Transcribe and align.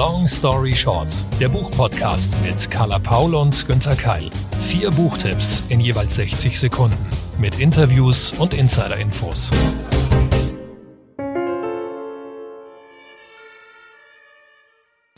Long 0.00 0.26
Story 0.26 0.74
Short, 0.74 1.12
der 1.40 1.50
Buchpodcast 1.50 2.34
mit 2.42 2.70
Carla 2.70 2.98
Paul 2.98 3.34
und 3.34 3.66
Günther 3.66 3.94
Keil. 3.94 4.30
Vier 4.58 4.90
Buchtipps 4.90 5.62
in 5.68 5.78
jeweils 5.78 6.14
60 6.14 6.58
Sekunden 6.58 6.96
mit 7.38 7.60
Interviews 7.60 8.32
und 8.38 8.54
Insider-Infos. 8.54 9.50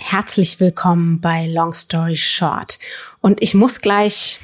Herzlich 0.00 0.58
willkommen 0.58 1.20
bei 1.20 1.46
Long 1.46 1.74
Story 1.74 2.16
Short. 2.16 2.80
Und 3.20 3.40
ich 3.40 3.54
muss 3.54 3.82
gleich, 3.82 4.40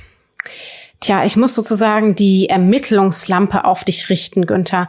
tja, 1.00 1.24
ich 1.24 1.34
muss 1.34 1.56
sozusagen 1.56 2.14
die 2.14 2.48
Ermittlungslampe 2.48 3.64
auf 3.64 3.82
dich 3.82 4.08
richten, 4.08 4.46
Günther. 4.46 4.88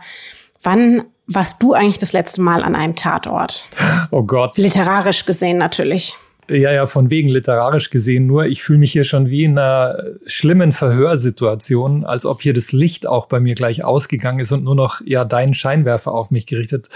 Wann 0.62 1.06
warst 1.30 1.62
du 1.62 1.74
eigentlich 1.74 2.00
das 2.00 2.14
letzte 2.14 2.42
Mal 2.42 2.64
an 2.64 2.76
einem 2.76 2.96
Tatort? 2.96 3.68
Oh 4.12 4.24
Gott. 4.24 4.58
Literarisch 4.58 5.26
gesehen 5.26 5.58
natürlich. 5.58 6.16
Ja, 6.50 6.72
ja, 6.72 6.88
von 6.88 7.12
wegen 7.12 7.30
literarisch 7.30 7.92
gesehen. 7.92 8.26
Nur 8.26 8.48
ich 8.48 8.64
fühle 8.64 8.80
mich 8.80 8.92
hier 8.92 9.04
schon 9.04 9.30
wie 9.30 9.44
in 9.44 9.58
einer 9.58 10.04
schlimmen 10.26 10.72
Verhörsituation, 10.72 12.06
als 12.06 12.26
ob 12.26 12.42
hier 12.42 12.54
das 12.54 12.72
Licht 12.72 13.06
auch 13.06 13.28
bei 13.28 13.40
mir 13.40 13.54
gleich 13.54 13.84
ausgegangen 13.84 14.40
ist 14.40 14.52
und 14.52 14.64
nur 14.64 14.74
noch 14.74 15.02
ja 15.06 15.26
dein 15.26 15.54
Scheinwerfer 15.54 16.12
auf 16.12 16.32
mich 16.32 16.48
gerichtet 16.48 16.90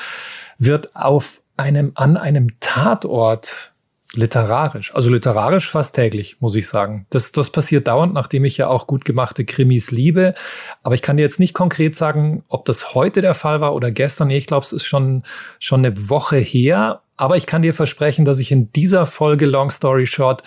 wird 0.58 0.96
auf 0.96 1.42
einem 1.56 1.92
an 1.96 2.18
einem 2.18 2.60
Tatort 2.60 3.73
literarisch. 4.16 4.94
Also 4.94 5.10
literarisch 5.10 5.70
fast 5.70 5.96
täglich, 5.96 6.38
muss 6.40 6.56
ich 6.56 6.68
sagen. 6.68 7.06
Das, 7.10 7.32
das 7.32 7.50
passiert 7.50 7.88
dauernd, 7.88 8.14
nachdem 8.14 8.46
ich 8.46 8.58
ja 8.58 8.68
auch 8.68 8.88
gut 8.88 9.06
gemachte 9.06 9.44
Krimis 9.44 9.92
liebe. 9.92 10.36
Aber 10.84 10.96
ich 10.96 11.02
kann 11.02 11.18
dir 11.18 11.24
jetzt 11.24 11.40
nicht 11.40 11.54
konkret 11.54 11.96
sagen, 11.96 12.44
ob 12.48 12.66
das 12.66 12.94
heute 12.94 13.22
der 13.22 13.34
Fall 13.34 13.60
war 13.60 13.74
oder 13.74 13.92
gestern. 13.92 14.30
Ich 14.30 14.48
glaube, 14.48 14.66
es 14.66 14.72
ist 14.72 14.86
schon, 14.86 15.24
schon 15.60 15.86
eine 15.86 16.10
Woche 16.10 16.38
her. 16.38 17.02
Aber 17.18 17.38
ich 17.38 17.46
kann 17.46 17.62
dir 17.62 17.74
versprechen, 17.74 18.26
dass 18.26 18.40
ich 18.40 18.52
in 18.52 18.72
dieser 18.74 19.06
Folge 19.06 19.46
Long 19.46 19.70
Story 19.70 20.06
Short 20.06 20.44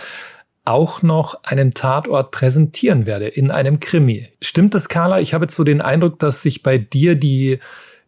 auch 0.65 1.03
noch 1.03 1.43
einen 1.45 1.75
Tatort 1.75 2.33
präsentieren 2.33 3.07
werde 3.07 3.29
in 3.29 3.51
einem 3.51 3.79
Krimi. 3.79 4.29
Stimmt 4.41 4.75
das, 4.75 4.89
Carla? 4.89 5.21
Ich 5.21 5.33
habe 5.33 5.45
jetzt 5.45 5.55
so 5.55 5.63
den 5.63 5.81
Eindruck, 5.81 6.19
dass 6.19 6.43
sich 6.43 6.63
bei 6.63 6.77
dir 6.77 7.15
die 7.15 7.61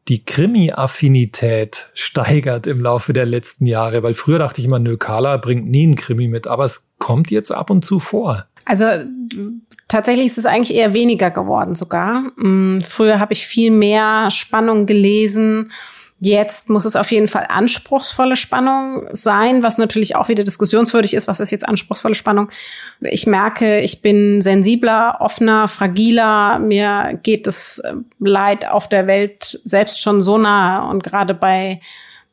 die 0.08 0.24
Krimi-Affinität 0.24 1.90
steigert 1.94 2.66
im 2.66 2.80
Laufe 2.80 3.12
der 3.12 3.26
letzten 3.26 3.66
Jahre. 3.66 4.02
Weil 4.02 4.14
früher 4.14 4.38
dachte 4.38 4.60
ich 4.60 4.66
immer, 4.66 4.78
nö, 4.78 4.96
Carla 4.96 5.36
bringt 5.36 5.68
nie 5.68 5.84
einen 5.84 5.96
Krimi 5.96 6.28
mit, 6.28 6.46
aber 6.46 6.64
es 6.64 6.90
kommt 6.98 7.30
jetzt 7.30 7.52
ab 7.52 7.70
und 7.70 7.84
zu 7.84 8.00
vor. 8.00 8.46
Also 8.64 8.86
tatsächlich 9.86 10.26
ist 10.26 10.38
es 10.38 10.46
eigentlich 10.46 10.76
eher 10.76 10.94
weniger 10.94 11.30
geworden 11.30 11.74
sogar. 11.74 12.22
Mm, 12.36 12.80
früher 12.80 13.20
habe 13.20 13.32
ich 13.32 13.46
viel 13.46 13.70
mehr 13.70 14.30
Spannung 14.30 14.86
gelesen 14.86 15.72
Jetzt 16.20 16.68
muss 16.68 16.84
es 16.84 16.96
auf 16.96 17.12
jeden 17.12 17.28
Fall 17.28 17.46
anspruchsvolle 17.48 18.34
Spannung 18.34 19.06
sein, 19.12 19.62
was 19.62 19.78
natürlich 19.78 20.16
auch 20.16 20.28
wieder 20.28 20.42
diskussionswürdig 20.42 21.14
ist. 21.14 21.28
Was 21.28 21.38
ist 21.38 21.52
jetzt 21.52 21.68
anspruchsvolle 21.68 22.16
Spannung? 22.16 22.50
Ich 23.00 23.26
merke, 23.28 23.78
ich 23.80 24.02
bin 24.02 24.40
sensibler, 24.40 25.18
offener, 25.20 25.68
fragiler. 25.68 26.58
Mir 26.58 27.20
geht 27.22 27.46
das 27.46 27.80
Leid 28.18 28.68
auf 28.68 28.88
der 28.88 29.06
Welt 29.06 29.60
selbst 29.64 30.00
schon 30.00 30.20
so 30.20 30.38
nahe. 30.38 30.90
Und 30.90 31.04
gerade 31.04 31.34
bei 31.34 31.80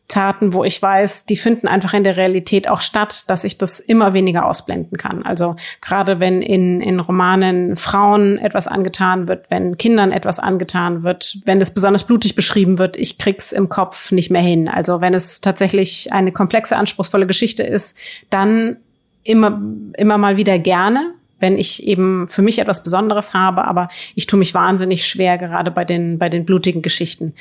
Taten, 0.08 0.54
wo 0.54 0.64
ich 0.64 0.80
weiß, 0.80 1.26
die 1.26 1.36
finden 1.36 1.68
einfach 1.68 1.94
in 1.94 2.04
der 2.04 2.16
Realität 2.16 2.70
auch 2.70 2.82
statt, 2.82 3.24
dass 3.28 3.44
ich 3.44 3.58
das 3.58 3.80
immer 3.80 4.14
weniger 4.14 4.46
ausblenden 4.46 4.98
kann. 4.98 5.26
Also 5.26 5.56
gerade 5.82 6.20
wenn 6.20 6.44
in, 6.44 6.80
in 6.80 7.00
Romanen 7.00 7.76
Frauen 7.76 8.38
etwas 8.38 8.68
angetan 8.68 9.28
wird, 9.28 9.50
wenn 9.50 9.78
Kindern 9.78 10.12
etwas 10.12 10.38
angetan 10.40 11.02
wird, 11.02 11.40
wenn 11.46 11.60
es 11.60 11.74
besonders 11.74 12.04
blutig 12.04 12.36
beschrieben 12.36 12.78
wird, 12.78 12.98
ich 12.98 13.18
krieg's 13.18 13.52
im 13.52 13.68
Kopf 13.68 14.12
nicht 14.12 14.30
mehr 14.30 14.44
hin. 14.44 14.68
Also 14.68 15.02
wenn 15.02 15.16
es 15.16 15.42
tatsächlich 15.42 16.14
eine 16.14 16.32
komplexe, 16.32 16.78
anspruchsvolle 16.78 17.26
Geschichte 17.26 17.64
ist, 17.64 17.98
dann 18.30 18.78
immer, 19.24 19.60
immer 19.98 20.20
mal 20.20 20.38
wieder 20.38 20.60
gerne, 20.60 21.15
wenn 21.40 21.58
ich 21.58 21.86
eben 21.86 22.28
für 22.28 22.42
mich 22.42 22.60
etwas 22.60 22.84
Besonderes 22.84 23.34
habe, 23.34 23.66
aber 23.66 23.90
ich 24.16 24.26
tue 24.26 24.40
mich 24.40 24.54
wahnsinnig 24.54 25.06
schwer, 25.06 25.38
gerade 25.38 25.72
bei 25.72 25.86
den, 25.86 26.18
bei 26.18 26.30
den 26.30 26.46
blutigen 26.46 26.82
Geschichten. 26.82 27.34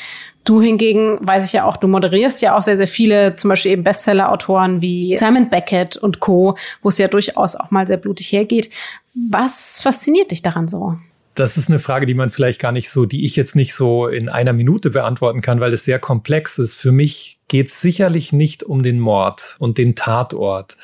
Du 0.44 0.60
hingegen, 0.60 1.18
weiß 1.20 1.46
ich 1.46 1.52
ja 1.52 1.64
auch, 1.64 1.76
du 1.76 1.88
moderierst 1.88 2.42
ja 2.42 2.56
auch 2.56 2.62
sehr, 2.62 2.76
sehr 2.76 2.88
viele, 2.88 3.36
zum 3.36 3.50
Beispiel 3.50 3.72
eben 3.72 3.84
Bestseller-Autoren 3.84 4.80
wie 4.80 5.16
Simon 5.16 5.48
Beckett 5.48 5.96
und 5.96 6.20
Co., 6.20 6.56
wo 6.82 6.88
es 6.88 6.98
ja 6.98 7.08
durchaus 7.08 7.56
auch 7.56 7.70
mal 7.70 7.86
sehr 7.86 7.96
blutig 7.96 8.32
hergeht. 8.32 8.70
Was 9.30 9.80
fasziniert 9.80 10.32
dich 10.32 10.42
daran 10.42 10.68
so? 10.68 10.96
Das 11.34 11.56
ist 11.56 11.68
eine 11.68 11.80
Frage, 11.80 12.06
die 12.06 12.14
man 12.14 12.30
vielleicht 12.30 12.60
gar 12.60 12.72
nicht 12.72 12.90
so, 12.90 13.06
die 13.06 13.24
ich 13.24 13.34
jetzt 13.34 13.56
nicht 13.56 13.74
so 13.74 14.06
in 14.06 14.28
einer 14.28 14.52
Minute 14.52 14.90
beantworten 14.90 15.40
kann, 15.40 15.60
weil 15.60 15.72
es 15.72 15.84
sehr 15.84 15.98
komplex 15.98 16.58
ist. 16.58 16.76
Für 16.76 16.92
mich 16.92 17.38
geht 17.48 17.68
es 17.68 17.80
sicherlich 17.80 18.32
nicht 18.32 18.62
um 18.62 18.82
den 18.82 19.00
Mord 19.00 19.56
und 19.58 19.78
den 19.78 19.96
Tatort 19.96 20.76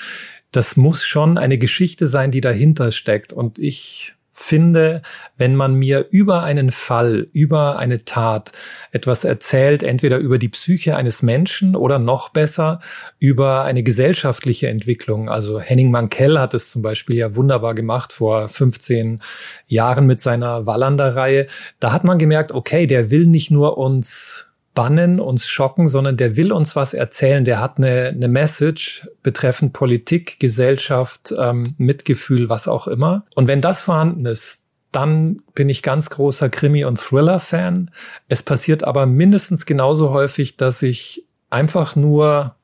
das 0.50 0.76
muss 0.76 1.04
schon 1.04 1.38
eine 1.38 1.58
Geschichte 1.58 2.06
sein, 2.06 2.30
die 2.30 2.40
dahinter 2.40 2.92
steckt. 2.92 3.32
Und 3.32 3.58
ich 3.58 4.14
finde, 4.40 5.02
wenn 5.36 5.54
man 5.54 5.74
mir 5.74 6.06
über 6.10 6.42
einen 6.42 6.72
Fall, 6.72 7.28
über 7.32 7.78
eine 7.78 8.06
Tat 8.06 8.52
etwas 8.90 9.24
erzählt, 9.24 9.82
entweder 9.82 10.16
über 10.16 10.38
die 10.38 10.48
Psyche 10.48 10.96
eines 10.96 11.22
Menschen 11.22 11.76
oder 11.76 11.98
noch 11.98 12.30
besser 12.30 12.80
über 13.18 13.64
eine 13.64 13.82
gesellschaftliche 13.82 14.68
Entwicklung. 14.68 15.28
Also 15.28 15.60
Henning 15.60 15.90
Mankell 15.90 16.38
hat 16.38 16.54
es 16.54 16.70
zum 16.70 16.80
Beispiel 16.80 17.16
ja 17.16 17.36
wunderbar 17.36 17.74
gemacht 17.74 18.14
vor 18.14 18.48
15 18.48 19.20
Jahren 19.66 20.06
mit 20.06 20.20
seiner 20.20 20.64
Wallander-Reihe. 20.64 21.46
Da 21.78 21.92
hat 21.92 22.04
man 22.04 22.18
gemerkt, 22.18 22.52
okay, 22.52 22.86
der 22.86 23.10
will 23.10 23.26
nicht 23.26 23.50
nur 23.50 23.76
uns 23.76 24.49
bannen, 24.80 25.20
uns 25.20 25.46
schocken, 25.46 25.86
sondern 25.86 26.16
der 26.16 26.38
will 26.38 26.52
uns 26.52 26.74
was 26.74 26.94
erzählen. 26.94 27.44
Der 27.44 27.60
hat 27.60 27.76
eine, 27.76 28.14
eine 28.14 28.28
Message 28.28 29.06
betreffend 29.22 29.74
Politik, 29.74 30.40
Gesellschaft, 30.40 31.34
ähm, 31.38 31.74
Mitgefühl, 31.76 32.48
was 32.48 32.66
auch 32.66 32.88
immer. 32.88 33.26
Und 33.34 33.46
wenn 33.46 33.60
das 33.60 33.82
vorhanden 33.82 34.24
ist, 34.24 34.64
dann 34.90 35.42
bin 35.54 35.68
ich 35.68 35.82
ganz 35.82 36.08
großer 36.08 36.48
Krimi- 36.48 36.86
und 36.86 36.98
Thriller-Fan. 36.98 37.90
Es 38.28 38.42
passiert 38.42 38.82
aber 38.82 39.04
mindestens 39.04 39.66
genauso 39.66 40.12
häufig, 40.12 40.56
dass 40.56 40.80
ich 40.80 41.26
einfach 41.50 41.94
nur 41.94 42.54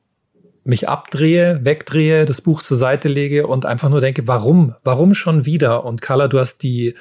mich 0.65 0.89
abdrehe, 0.89 1.61
wegdrehe, 1.65 2.25
das 2.25 2.41
Buch 2.41 2.63
zur 2.63 2.79
Seite 2.79 3.09
lege 3.09 3.47
und 3.47 3.67
einfach 3.67 3.91
nur 3.91 4.01
denke, 4.01 4.27
warum? 4.27 4.75
Warum 4.85 5.13
schon 5.13 5.45
wieder? 5.45 5.85
Und 5.85 6.01
Carla, 6.01 6.29
du 6.29 6.39
hast 6.39 6.63
die 6.63 6.95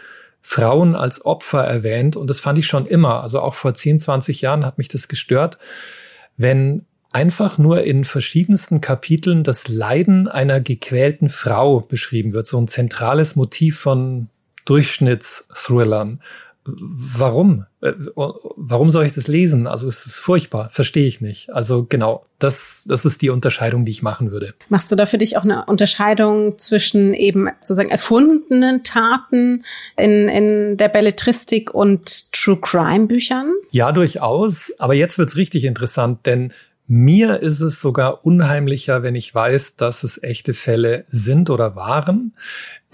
Frauen 0.47 0.93
als 0.95 1.25
Opfer 1.25 1.63
erwähnt. 1.63 2.15
Und 2.15 2.29
das 2.29 2.39
fand 2.39 2.59
ich 2.59 2.67
schon 2.67 2.85
immer, 2.85 3.23
also 3.23 3.39
auch 3.41 3.55
vor 3.55 3.73
10, 3.73 3.99
20 3.99 4.41
Jahren 4.41 4.63
hat 4.63 4.77
mich 4.77 4.87
das 4.87 5.07
gestört, 5.07 5.57
wenn 6.37 6.85
einfach 7.11 7.57
nur 7.57 7.81
in 7.81 8.05
verschiedensten 8.05 8.79
Kapiteln 8.79 9.43
das 9.43 9.69
Leiden 9.69 10.27
einer 10.27 10.61
gequälten 10.61 11.29
Frau 11.29 11.79
beschrieben 11.79 12.33
wird, 12.33 12.45
so 12.45 12.59
ein 12.59 12.67
zentrales 12.67 13.35
Motiv 13.35 13.79
von 13.79 14.29
Durchschnittsthrillern 14.65 16.21
warum? 16.65 17.65
Äh, 17.81 17.93
warum 18.15 18.89
soll 18.89 19.05
ich 19.05 19.13
das 19.13 19.27
lesen? 19.27 19.67
Also 19.67 19.87
es 19.87 20.05
ist 20.05 20.15
furchtbar, 20.15 20.69
verstehe 20.71 21.07
ich 21.07 21.21
nicht. 21.21 21.51
Also 21.51 21.85
genau, 21.87 22.25
das, 22.39 22.85
das 22.87 23.05
ist 23.05 23.21
die 23.21 23.29
Unterscheidung, 23.29 23.85
die 23.85 23.91
ich 23.91 24.01
machen 24.01 24.31
würde. 24.31 24.55
Machst 24.69 24.91
du 24.91 24.95
da 24.95 25.05
für 25.05 25.17
dich 25.17 25.37
auch 25.37 25.43
eine 25.43 25.65
Unterscheidung 25.65 26.57
zwischen 26.57 27.13
eben 27.13 27.49
sozusagen 27.59 27.89
erfundenen 27.89 28.83
Taten 28.83 29.63
in, 29.95 30.27
in 30.27 30.77
der 30.77 30.89
Belletristik 30.89 31.73
und 31.73 32.31
True 32.31 32.59
Crime 32.59 33.07
Büchern? 33.07 33.53
Ja, 33.71 33.91
durchaus. 33.91 34.73
Aber 34.79 34.95
jetzt 34.95 35.17
wird's 35.17 35.35
richtig 35.35 35.65
interessant, 35.65 36.25
denn 36.25 36.51
mir 36.87 37.41
ist 37.41 37.61
es 37.61 37.81
sogar 37.81 38.25
unheimlicher, 38.25 39.01
wenn 39.01 39.15
ich 39.15 39.33
weiß, 39.33 39.75
dass 39.75 40.03
es 40.03 40.21
echte 40.21 40.53
Fälle 40.53 41.05
sind 41.09 41.49
oder 41.49 41.75
waren. 41.75 42.35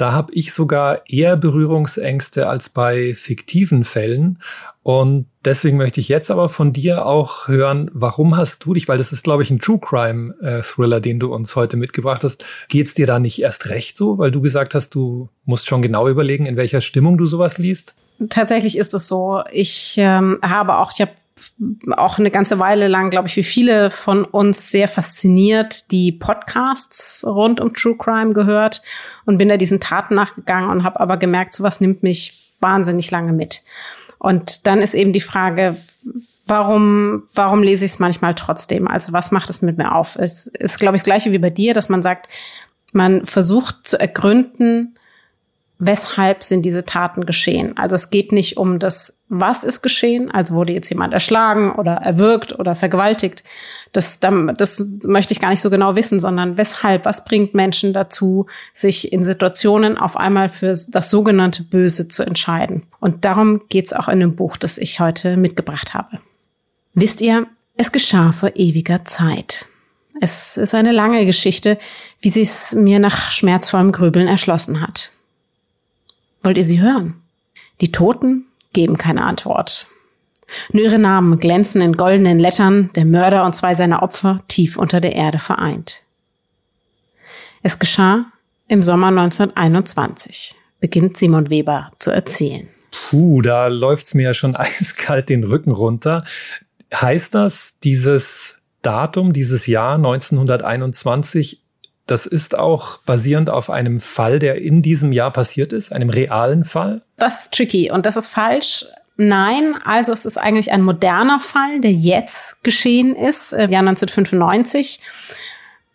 Da 0.01 0.13
habe 0.13 0.33
ich 0.33 0.51
sogar 0.51 1.07
eher 1.07 1.37
Berührungsängste 1.37 2.49
als 2.49 2.69
bei 2.69 3.13
fiktiven 3.13 3.83
Fällen. 3.83 4.41
Und 4.81 5.27
deswegen 5.45 5.77
möchte 5.77 5.99
ich 5.99 6.09
jetzt 6.09 6.31
aber 6.31 6.49
von 6.49 6.73
dir 6.73 7.05
auch 7.05 7.47
hören, 7.47 7.91
warum 7.93 8.35
hast 8.35 8.65
du 8.65 8.73
dich, 8.73 8.87
weil 8.87 8.97
das 8.97 9.11
ist, 9.11 9.23
glaube 9.23 9.43
ich, 9.43 9.51
ein 9.51 9.59
True 9.59 9.77
Crime 9.79 10.33
äh, 10.41 10.63
Thriller, 10.63 11.01
den 11.01 11.19
du 11.19 11.31
uns 11.31 11.55
heute 11.55 11.77
mitgebracht 11.77 12.23
hast. 12.23 12.43
Geht's 12.67 12.95
dir 12.95 13.05
da 13.05 13.19
nicht 13.19 13.39
erst 13.39 13.69
recht 13.69 13.95
so, 13.95 14.17
weil 14.17 14.31
du 14.31 14.41
gesagt 14.41 14.73
hast, 14.73 14.95
du 14.95 15.29
musst 15.45 15.67
schon 15.67 15.83
genau 15.83 16.09
überlegen, 16.09 16.47
in 16.47 16.57
welcher 16.57 16.81
Stimmung 16.81 17.19
du 17.19 17.25
sowas 17.25 17.59
liest? 17.59 17.93
Tatsächlich 18.27 18.79
ist 18.79 18.95
es 18.95 19.07
so. 19.07 19.43
Ich 19.51 19.97
ähm, 19.99 20.39
habe 20.41 20.77
auch, 20.77 20.91
ich 20.91 21.01
habe 21.01 21.11
auch 21.97 22.19
eine 22.19 22.31
ganze 22.31 22.59
Weile 22.59 22.87
lang, 22.87 23.09
glaube 23.09 23.27
ich, 23.27 23.35
wie 23.35 23.43
viele 23.43 23.89
von 23.89 24.25
uns 24.25 24.69
sehr 24.69 24.87
fasziniert 24.87 25.91
die 25.91 26.11
Podcasts 26.11 27.25
rund 27.25 27.59
um 27.59 27.73
True 27.73 27.97
Crime 27.97 28.33
gehört 28.33 28.81
und 29.25 29.37
bin 29.37 29.49
da 29.49 29.57
diesen 29.57 29.79
Taten 29.79 30.15
nachgegangen 30.15 30.69
und 30.69 30.83
habe 30.83 30.99
aber 30.99 31.17
gemerkt, 31.17 31.53
sowas 31.53 31.81
nimmt 31.81 32.03
mich 32.03 32.53
wahnsinnig 32.59 33.09
lange 33.11 33.33
mit. 33.33 33.63
Und 34.19 34.67
dann 34.67 34.81
ist 34.81 34.93
eben 34.93 35.13
die 35.13 35.21
Frage, 35.21 35.77
warum, 36.45 37.23
warum 37.33 37.63
lese 37.63 37.85
ich 37.85 37.91
es 37.91 37.99
manchmal 37.99 38.35
trotzdem? 38.35 38.87
Also 38.87 39.13
was 39.13 39.31
macht 39.31 39.49
es 39.49 39.61
mit 39.61 39.77
mir 39.77 39.95
auf? 39.95 40.15
Es 40.15 40.47
ist, 40.47 40.79
glaube 40.79 40.95
ich, 40.95 41.01
das 41.01 41.07
gleiche 41.07 41.31
wie 41.31 41.39
bei 41.39 41.49
dir, 41.49 41.73
dass 41.73 41.89
man 41.89 42.03
sagt, 42.03 42.27
man 42.91 43.25
versucht 43.25 43.87
zu 43.87 43.99
ergründen, 43.99 44.95
weshalb 45.83 46.43
sind 46.43 46.63
diese 46.63 46.85
Taten 46.85 47.25
geschehen. 47.25 47.75
Also 47.75 47.95
es 47.95 48.11
geht 48.11 48.31
nicht 48.31 48.57
um 48.57 48.77
das, 48.77 49.23
was 49.29 49.63
ist 49.63 49.81
geschehen, 49.81 50.29
also 50.29 50.53
wurde 50.53 50.73
jetzt 50.73 50.89
jemand 50.89 51.11
erschlagen 51.11 51.71
oder 51.71 51.93
erwürgt 51.93 52.57
oder 52.59 52.75
vergewaltigt. 52.75 53.43
Das, 53.91 54.19
das 54.19 54.99
möchte 55.05 55.33
ich 55.33 55.39
gar 55.39 55.49
nicht 55.49 55.59
so 55.59 55.71
genau 55.71 55.95
wissen, 55.95 56.19
sondern 56.19 56.55
weshalb, 56.55 57.03
was 57.03 57.25
bringt 57.25 57.55
Menschen 57.55 57.93
dazu, 57.93 58.45
sich 58.73 59.11
in 59.11 59.23
Situationen 59.23 59.97
auf 59.97 60.17
einmal 60.17 60.49
für 60.49 60.67
das 60.87 61.09
sogenannte 61.09 61.63
Böse 61.63 62.07
zu 62.07 62.21
entscheiden. 62.21 62.83
Und 62.99 63.25
darum 63.25 63.63
geht's 63.67 63.91
auch 63.91 64.07
in 64.07 64.19
dem 64.19 64.35
Buch, 64.35 64.57
das 64.57 64.77
ich 64.77 64.99
heute 64.99 65.35
mitgebracht 65.35 65.95
habe. 65.95 66.19
Wisst 66.93 67.21
ihr, 67.21 67.47
es 67.75 67.91
geschah 67.91 68.33
vor 68.33 68.51
ewiger 68.53 69.03
Zeit. 69.05 69.65
Es 70.19 70.57
ist 70.57 70.75
eine 70.75 70.91
lange 70.91 71.25
Geschichte, 71.25 71.79
wie 72.19 72.29
sie 72.29 72.41
es 72.41 72.75
mir 72.75 72.99
nach 72.99 73.31
schmerzvollem 73.31 73.91
Grübeln 73.91 74.27
erschlossen 74.27 74.81
hat. 74.81 75.11
Wollt 76.43 76.57
ihr 76.57 76.65
sie 76.65 76.81
hören? 76.81 77.21
Die 77.81 77.91
Toten 77.91 78.45
geben 78.73 78.97
keine 78.97 79.23
Antwort. 79.23 79.87
Nur 80.71 80.83
ihre 80.83 80.99
Namen 80.99 81.39
glänzen 81.39 81.81
in 81.81 81.95
goldenen 81.95 82.39
Lettern, 82.39 82.89
der 82.95 83.05
Mörder 83.05 83.45
und 83.45 83.53
zwei 83.53 83.73
seiner 83.75 84.03
Opfer 84.03 84.43
tief 84.47 84.77
unter 84.77 84.99
der 84.99 85.15
Erde 85.15 85.39
vereint. 85.39 86.03
Es 87.63 87.79
geschah 87.79 88.25
im 88.67 88.83
Sommer 88.83 89.07
1921, 89.07 90.55
beginnt 90.79 91.17
Simon 91.17 91.49
Weber 91.49 91.91
zu 91.99 92.11
erzählen. 92.11 92.67
Puh, 92.91 93.41
da 93.41 93.67
läuft's 93.67 94.13
mir 94.13 94.23
ja 94.23 94.33
schon 94.33 94.55
eiskalt 94.55 95.29
den 95.29 95.43
Rücken 95.43 95.71
runter. 95.71 96.23
Heißt 96.93 97.35
das, 97.35 97.79
dieses 97.79 98.57
Datum, 98.81 99.31
dieses 99.31 99.67
Jahr 99.67 99.95
1921 99.95 101.61
das 102.07 102.25
ist 102.25 102.57
auch 102.57 102.97
basierend 102.99 103.49
auf 103.49 103.69
einem 103.69 103.99
Fall, 103.99 104.39
der 104.39 104.61
in 104.61 104.81
diesem 104.81 105.11
Jahr 105.11 105.31
passiert 105.31 105.73
ist, 105.73 105.91
einem 105.93 106.09
realen 106.09 106.65
Fall? 106.65 107.01
Das 107.17 107.43
ist 107.43 107.53
tricky 107.53 107.91
und 107.91 108.05
das 108.05 108.17
ist 108.17 108.27
falsch. 108.27 108.85
Nein, 109.17 109.75
also 109.85 110.11
es 110.11 110.25
ist 110.25 110.37
eigentlich 110.37 110.71
ein 110.71 110.81
moderner 110.81 111.39
Fall, 111.39 111.79
der 111.79 111.91
jetzt 111.91 112.63
geschehen 112.63 113.15
ist, 113.15 113.53
im 113.53 113.71
Jahr 113.71 113.81
1995. 113.81 114.99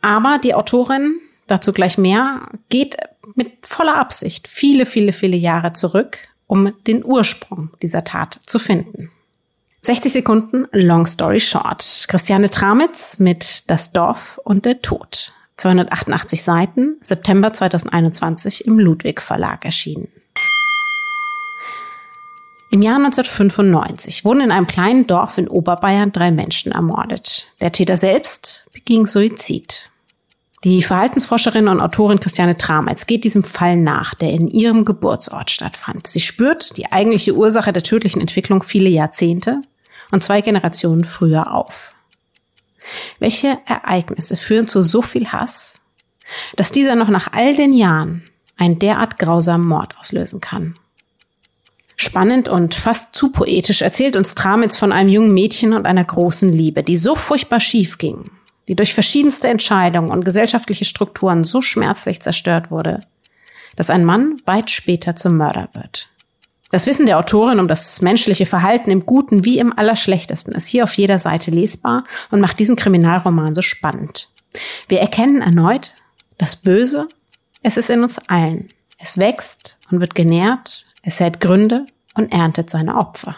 Aber 0.01 0.39
die 0.43 0.55
Autorin, 0.55 1.19
dazu 1.47 1.73
gleich 1.73 1.99
mehr, 1.99 2.49
geht 2.69 2.97
mit 3.35 3.67
voller 3.67 3.97
Absicht 3.97 4.47
viele, 4.49 4.87
viele, 4.87 5.13
viele 5.13 5.37
Jahre 5.37 5.73
zurück, 5.73 6.19
um 6.47 6.73
den 6.87 7.05
Ursprung 7.05 7.71
dieser 7.83 8.05
Tat 8.05 8.39
zu 8.47 8.59
finden. 8.59 9.11
60 9.83 10.13
Sekunden, 10.13 10.67
long 10.73 11.07
story 11.07 11.41
short. 11.41 12.07
Christiane 12.09 12.51
Tramitz 12.51 13.19
mit 13.19 13.71
Das 13.71 13.93
Dorf 13.93 14.41
und 14.45 14.65
der 14.65 14.83
Tod. 14.83 15.33
288 15.57 16.43
Seiten, 16.43 16.97
September 17.01 17.53
2021 17.53 18.67
im 18.67 18.79
Ludwig 18.79 19.23
Verlag 19.23 19.65
erschienen. 19.65 20.09
Im 22.71 22.83
Jahr 22.83 22.97
1995 22.97 24.25
wurden 24.25 24.41
in 24.41 24.51
einem 24.53 24.67
kleinen 24.67 25.07
Dorf 25.07 25.39
in 25.39 25.49
Oberbayern 25.49 26.13
drei 26.13 26.31
Menschen 26.31 26.73
ermordet. 26.73 27.53
Der 27.61 27.73
Täter 27.73 27.97
selbst 27.97 28.69
beging 28.73 29.07
Suizid. 29.07 29.91
Die 30.65 30.83
Verhaltensforscherin 30.83 31.69
und 31.69 31.81
Autorin 31.81 32.21
Christiane 32.21 32.57
Trametz 32.57 33.07
geht 33.07 33.25
diesem 33.25 33.45
Fall 33.45 33.77
nach, 33.77 34.15
der 34.15 34.31
in 34.31 34.49
ihrem 34.49 34.85
Geburtsort 34.85 35.51
stattfand. 35.51 36.07
Sie 36.07 36.21
spürt 36.21 36.77
die 36.77 36.91
eigentliche 36.91 37.35
Ursache 37.35 37.73
der 37.73 37.83
tödlichen 37.83 38.21
Entwicklung 38.21 38.63
viele 38.63 38.91
Jahrzehnte 38.91 39.63
und 40.11 40.25
zwei 40.25 40.41
Generationen 40.41 41.05
früher 41.05 41.55
auf. 41.55 41.96
Welche 43.19 43.59
Ereignisse 43.67 44.37
führen 44.37 44.67
zu 44.67 44.83
so 44.83 45.03
viel 45.03 45.29
Hass, 45.29 45.81
dass 46.57 46.73
dieser 46.73 46.95
noch 46.97 47.09
nach 47.09 47.33
all 47.33 47.55
den 47.55 47.73
Jahren 47.73 48.25
einen 48.57 48.79
derart 48.79 49.19
grausamen 49.19 49.67
Mord 49.67 49.97
auslösen 49.99 50.41
kann? 50.41 50.75
Spannend 51.97 52.49
und 52.49 52.75
fast 52.75 53.15
zu 53.15 53.31
poetisch 53.33 53.81
erzählt 53.81 54.17
uns 54.17 54.35
Tramitz 54.35 54.77
von 54.77 54.93
einem 54.93 55.09
jungen 55.09 55.33
Mädchen 55.33 55.73
und 55.73 55.87
einer 55.87 56.05
großen 56.05 56.53
Liebe, 56.53 56.83
die 56.83 56.97
so 56.99 57.15
furchtbar 57.15 57.61
schief 57.61 57.97
ging, 57.97 58.31
die 58.69 58.77
durch 58.77 58.93
verschiedenste 58.93 59.49
Entscheidungen 59.49 60.11
und 60.11 60.25
gesellschaftliche 60.25 60.85
Strukturen 60.85 61.43
so 61.43 61.63
schmerzlich 61.63 62.21
zerstört 62.21 62.71
wurde, 62.71 63.01
dass 63.77 63.89
ein 63.89 64.05
Mann 64.05 64.37
weit 64.45 64.71
später 64.71 65.17
zum 65.17 65.39
Mörder 65.39 65.71
wird. 65.73 66.11
Das 66.71 66.87
Wissen 66.89 67.07
der 67.07 67.19
Autorin 67.19 67.61
um 67.61 67.69
das 67.69 68.03
menschliche 68.03 68.45
Verhalten 68.45 68.91
im 68.91 69.07
Guten 69.07 69.45
wie 69.45 69.61
im 69.61 69.73
Allerschlechtesten 69.77 70.53
ist 70.53 70.67
hier 70.67 70.83
auf 70.83 70.93
jeder 70.95 71.19
Seite 71.19 71.53
lesbar 71.53 72.03
und 72.33 72.41
macht 72.41 72.59
diesen 72.59 72.75
Kriminalroman 72.75 73.55
so 73.55 73.63
spannend. 73.63 74.31
Wir 74.89 75.01
erkennen 75.01 75.43
erneut, 75.43 75.93
das 76.39 76.57
Böse, 76.57 77.07
es 77.63 77.77
ist 77.77 77.89
in 77.89 78.03
uns 78.03 78.19
allen. 78.29 78.69
Es 78.99 79.19
wächst 79.19 79.79
und 79.91 80.01
wird 80.01 80.17
genährt, 80.17 80.87
es 81.03 81.21
hält 81.21 81.41
Gründe 81.41 81.87
und 82.15 82.33
erntet 82.33 82.69
seine 82.69 82.97
Opfer. 82.97 83.37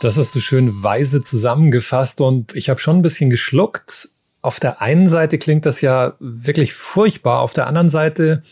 Das 0.00 0.16
hast 0.16 0.32
du 0.36 0.40
schön 0.40 0.84
weise 0.84 1.22
zusammengefasst 1.22 2.20
und 2.20 2.54
ich 2.54 2.70
habe 2.70 2.78
schon 2.78 2.98
ein 2.98 3.02
bisschen 3.02 3.30
geschluckt. 3.30 4.10
Auf 4.42 4.60
der 4.60 4.80
einen 4.80 5.08
Seite 5.08 5.38
klingt 5.38 5.66
das 5.66 5.80
ja 5.80 6.14
wirklich 6.20 6.72
furchtbar, 6.72 7.40
auf 7.40 7.52
der 7.52 7.66
anderen 7.66 7.88
Seite 7.88 8.44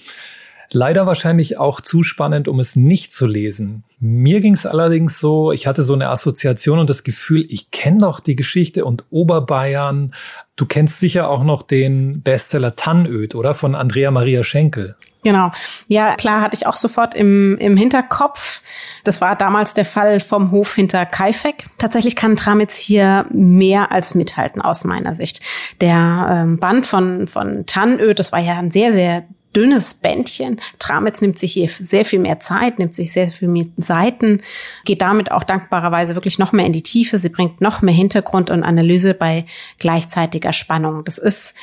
Leider 0.71 1.07
wahrscheinlich 1.07 1.59
auch 1.59 1.81
zu 1.81 2.03
spannend, 2.03 2.49
um 2.49 2.61
es 2.61 2.77
nicht 2.77 3.15
zu 3.15 3.27
lesen. 3.27 3.85
Mir 3.99 4.41
ging 4.41 4.55
es 4.55 4.67
allerdings 4.67 5.19
so, 5.19 5.53
ich 5.53 5.67
hatte 5.67 5.83
so 5.83 5.95
eine 5.95 6.09
Assoziation 6.09 6.79
und 6.79 6.91
das 6.91 7.05
Gefühl, 7.05 7.47
ich 7.49 7.71
kenne 7.71 7.99
doch 7.99 8.21
die 8.21 8.37
Geschichte 8.37 8.85
und 8.85 9.05
Oberbayern. 9.11 10.15
Du 10.57 10.67
kennst 10.67 11.01
sicher 11.01 11.29
auch 11.29 11.45
noch 11.45 11.63
den 11.63 12.23
Bestseller 12.23 12.77
Tannöd, 12.77 13.35
oder? 13.35 13.55
Von 13.55 13.75
Andrea 13.75 14.11
Maria 14.11 14.43
Schenkel. 14.43 14.97
Genau. 15.27 15.51
Ja, 15.89 16.15
klar, 16.15 16.41
hatte 16.41 16.55
ich 16.55 16.69
auch 16.69 16.77
sofort 16.77 17.13
im, 17.17 17.59
im 17.59 17.77
Hinterkopf. 17.77 18.63
Das 19.03 19.21
war 19.21 19.35
damals 19.35 19.75
der 19.75 19.85
Fall 19.85 20.21
vom 20.21 20.53
Hof 20.53 20.77
hinter 20.77 21.05
Kaifek. 21.05 21.67
Tatsächlich 21.79 22.15
kann 22.15 22.37
Tramitz 22.37 22.77
hier 22.77 23.27
mehr 23.33 23.91
als 23.91 24.15
mithalten 24.15 24.63
aus 24.63 24.85
meiner 24.85 25.17
Sicht. 25.17 25.41
Der 25.81 26.29
ähm, 26.31 26.61
Band 26.61 26.87
von, 26.87 27.27
von 27.27 27.67
Tannöd, 27.67 28.21
das 28.21 28.31
war 28.31 28.39
ja 28.39 28.57
ein 28.57 28.71
sehr, 28.71 28.93
sehr 28.93 29.25
dünnes 29.57 29.95
Bändchen. 29.95 30.61
Tramitz 30.79 31.23
nimmt 31.23 31.39
sich 31.39 31.55
hier 31.55 31.69
sehr 31.69 32.05
viel 32.05 32.19
mehr 32.19 32.39
Zeit, 32.39 32.79
nimmt 32.79 32.95
sich 32.95 33.13
sehr 33.13 33.29
viel 33.29 33.49
mehr 33.49 33.65
Seiten, 33.79 34.43
geht 34.85 35.01
damit 35.01 35.33
auch 35.33 35.43
dankbarerweise 35.43 36.15
wirklich 36.15 36.39
noch 36.39 36.53
mehr 36.53 36.67
in 36.67 36.75
die 36.75 36.83
Tiefe. 36.83 37.19
Sie 37.19 37.31
bringt 37.31 37.63
noch 37.63 37.81
mehr 37.81 37.95
Hintergrund 37.95 38.51
und 38.51 38.63
Analyse 38.63 39.15
bei 39.15 39.47
gleichzeitiger 39.79 40.53
Spannung. 40.53 41.05
Das 41.05 41.17
ist 41.17 41.55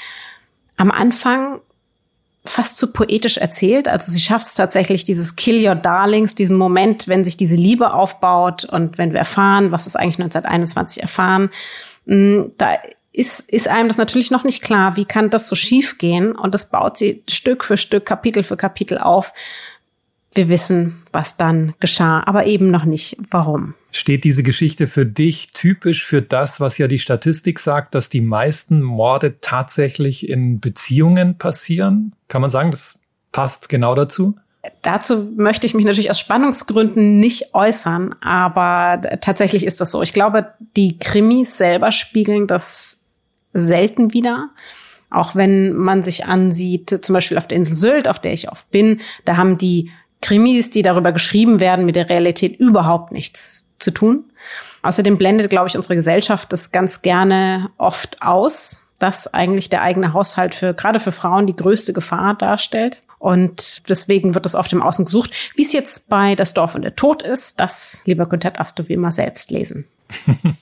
am 0.75 0.90
Anfang 0.90 1.60
fast 2.45 2.78
zu 2.78 2.92
poetisch 2.92 3.38
erzählt. 3.38 3.88
Also 3.88 4.12
sie 4.12 4.19
schafft 4.19 4.48
es 4.48 4.56
tatsächlich, 4.56 5.06
dieses 5.06 5.36
Kill 5.36 5.66
Your 5.66 5.75
Darlings, 5.75 6.36
diesen 6.36 6.57
Moment, 6.57 7.07
wenn 7.07 7.24
sich 7.24 7.38
diese 7.38 7.56
Liebe 7.56 7.94
aufbaut 7.94 8.66
und 8.66 8.98
wenn 8.98 9.12
wir 9.12 9.19
erfahren, 9.19 9.72
was 9.72 9.88
ist 9.88 9.95
eigentlich 9.95 10.19
1921 10.19 11.01
erfahren, 11.04 11.51
mm, 12.06 12.42
da 12.57 12.78
ist, 13.13 13.52
ist 13.52 13.68
einem 13.68 13.88
das 13.88 13.97
natürlich 13.97 14.31
noch 14.31 14.44
nicht 14.44 14.61
klar, 14.61 14.95
wie 14.95 15.06
kann 15.06 15.30
das 15.30 15.47
so 15.47 15.56
schief 15.56 15.99
gehen? 15.99 16.33
Und 16.33 16.54
das 16.54 16.71
baut 16.71 16.97
sie 16.97 17.23
Stück 17.30 17.64
für 17.64 17.78
Stück, 17.78 18.06
Kapitel 18.06 18.44
für 18.44 18.57
Kapitel 18.57 18.97
auf. 18.97 19.33
Wir 20.33 20.49
wissen, 20.49 21.04
was 21.11 21.38
dann 21.38 21.76
geschah, 21.80 22.23
aber 22.26 22.47
eben 22.47 22.71
noch 22.71 22.85
nicht, 22.85 23.18
warum. 23.30 23.76
Steht 23.92 24.23
diese 24.23 24.42
Geschichte 24.42 24.88
für 24.88 25.06
dich 25.06 25.54
typisch 25.54 26.04
für 26.04 26.23
das, 26.23 26.59
was 26.59 26.80
ja 26.80 26.88
die 26.88 26.97
Statistik 26.97 27.59
sagt, 27.59 27.94
dass 27.94 28.09
die 28.09 28.21
meisten 28.21 28.81
Morde 28.81 29.35
tatsächlich 29.40 30.28
in 30.28 30.59
Beziehungen 30.59 31.38
passieren? 31.38 32.16
Kann 32.28 32.42
man 32.42 32.49
sagen, 32.49 32.71
das 32.71 33.02
passt 33.31 33.69
genau 33.69 33.94
dazu? 33.94 34.35
Dazu 34.81 35.30
möchte 35.35 35.68
ich 35.68 35.76
mich 35.76 35.85
natürlich 35.85 36.09
aus 36.09 36.19
Spannungsgründen 36.19 37.19
nicht 37.19 37.54
äußern, 37.54 38.16
aber 38.21 39.02
tatsächlich 39.21 39.66
ist 39.66 39.81
das 39.81 39.92
so. 39.92 40.02
Ich 40.02 40.14
glaube, 40.14 40.54
die 40.76 40.97
Krimis 40.97 41.57
selber 41.57 41.92
spiegeln 41.92 42.47
das 42.47 43.03
selten 43.54 44.14
wieder. 44.14 44.50
Auch 45.10 45.36
wenn 45.36 45.74
man 45.74 46.02
sich 46.04 46.26
ansieht, 46.26 47.06
zum 47.06 47.14
Beispiel 47.14 47.38
auf 47.38 47.48
der 47.48 47.57
Insel 47.57 47.76
Sylt, 47.76 48.07
auf 48.07 48.19
der 48.19 48.33
ich 48.33 48.52
oft 48.52 48.69
bin, 48.72 49.00
da 49.26 49.38
haben 49.38 49.57
die 49.57 49.92
Krimis, 50.22 50.69
die 50.69 50.81
darüber 50.81 51.12
geschrieben 51.12 51.60
werden, 51.60 51.86
mit 51.86 51.95
der 51.95 52.10
Realität 52.10 52.60
überhaupt 52.60 53.12
nichts 53.12 53.66
zu 53.78 53.92
tun. 53.92 54.26
Außerdem 54.81 55.18
blendet, 55.18 55.50
glaube 55.50 55.68
ich, 55.68 55.78
unsere 55.78 55.95
Gesellschaft 55.95 56.52
das 56.52 56.72
ganz 56.72 57.02
gerne 57.02 57.69
oft 57.78 58.22
aus, 58.22 58.88
dass 59.00 59.33
eigentlich 59.33 59.69
der 59.69 59.81
eigene 59.81 60.14
Haushalt 60.14 60.56
für, 60.56 60.74
gerade 60.74 61.00
für 61.00 61.12
Frauen, 61.12 61.45
die 61.45 61.56
größte 61.56 61.94
Gefahr 61.94 62.36
darstellt. 62.36 63.04
Und 63.19 63.88
deswegen 63.90 64.33
wird 64.33 64.45
es 64.45 64.56
oft 64.56 64.74
im 64.74 64.81
Außen 64.81 65.06
gesucht. 65.06 65.31
Wie 65.56 65.62
es 65.62 65.74
jetzt 65.74 66.10
bei 66.10 66.36
Das 66.36 66.54
Dorf 66.54 66.76
und 66.76 66.81
der 66.81 66.95
Tod 66.95 67.22
ist, 67.22 67.60
das, 67.60 68.02
lieber 68.06 68.26
Günther, 68.26 68.52
darfst 68.52 68.80
du 68.80 68.88
wie 68.90 68.94
immer 68.94 69.12
selbst 69.12 69.52
lesen. 69.52 69.86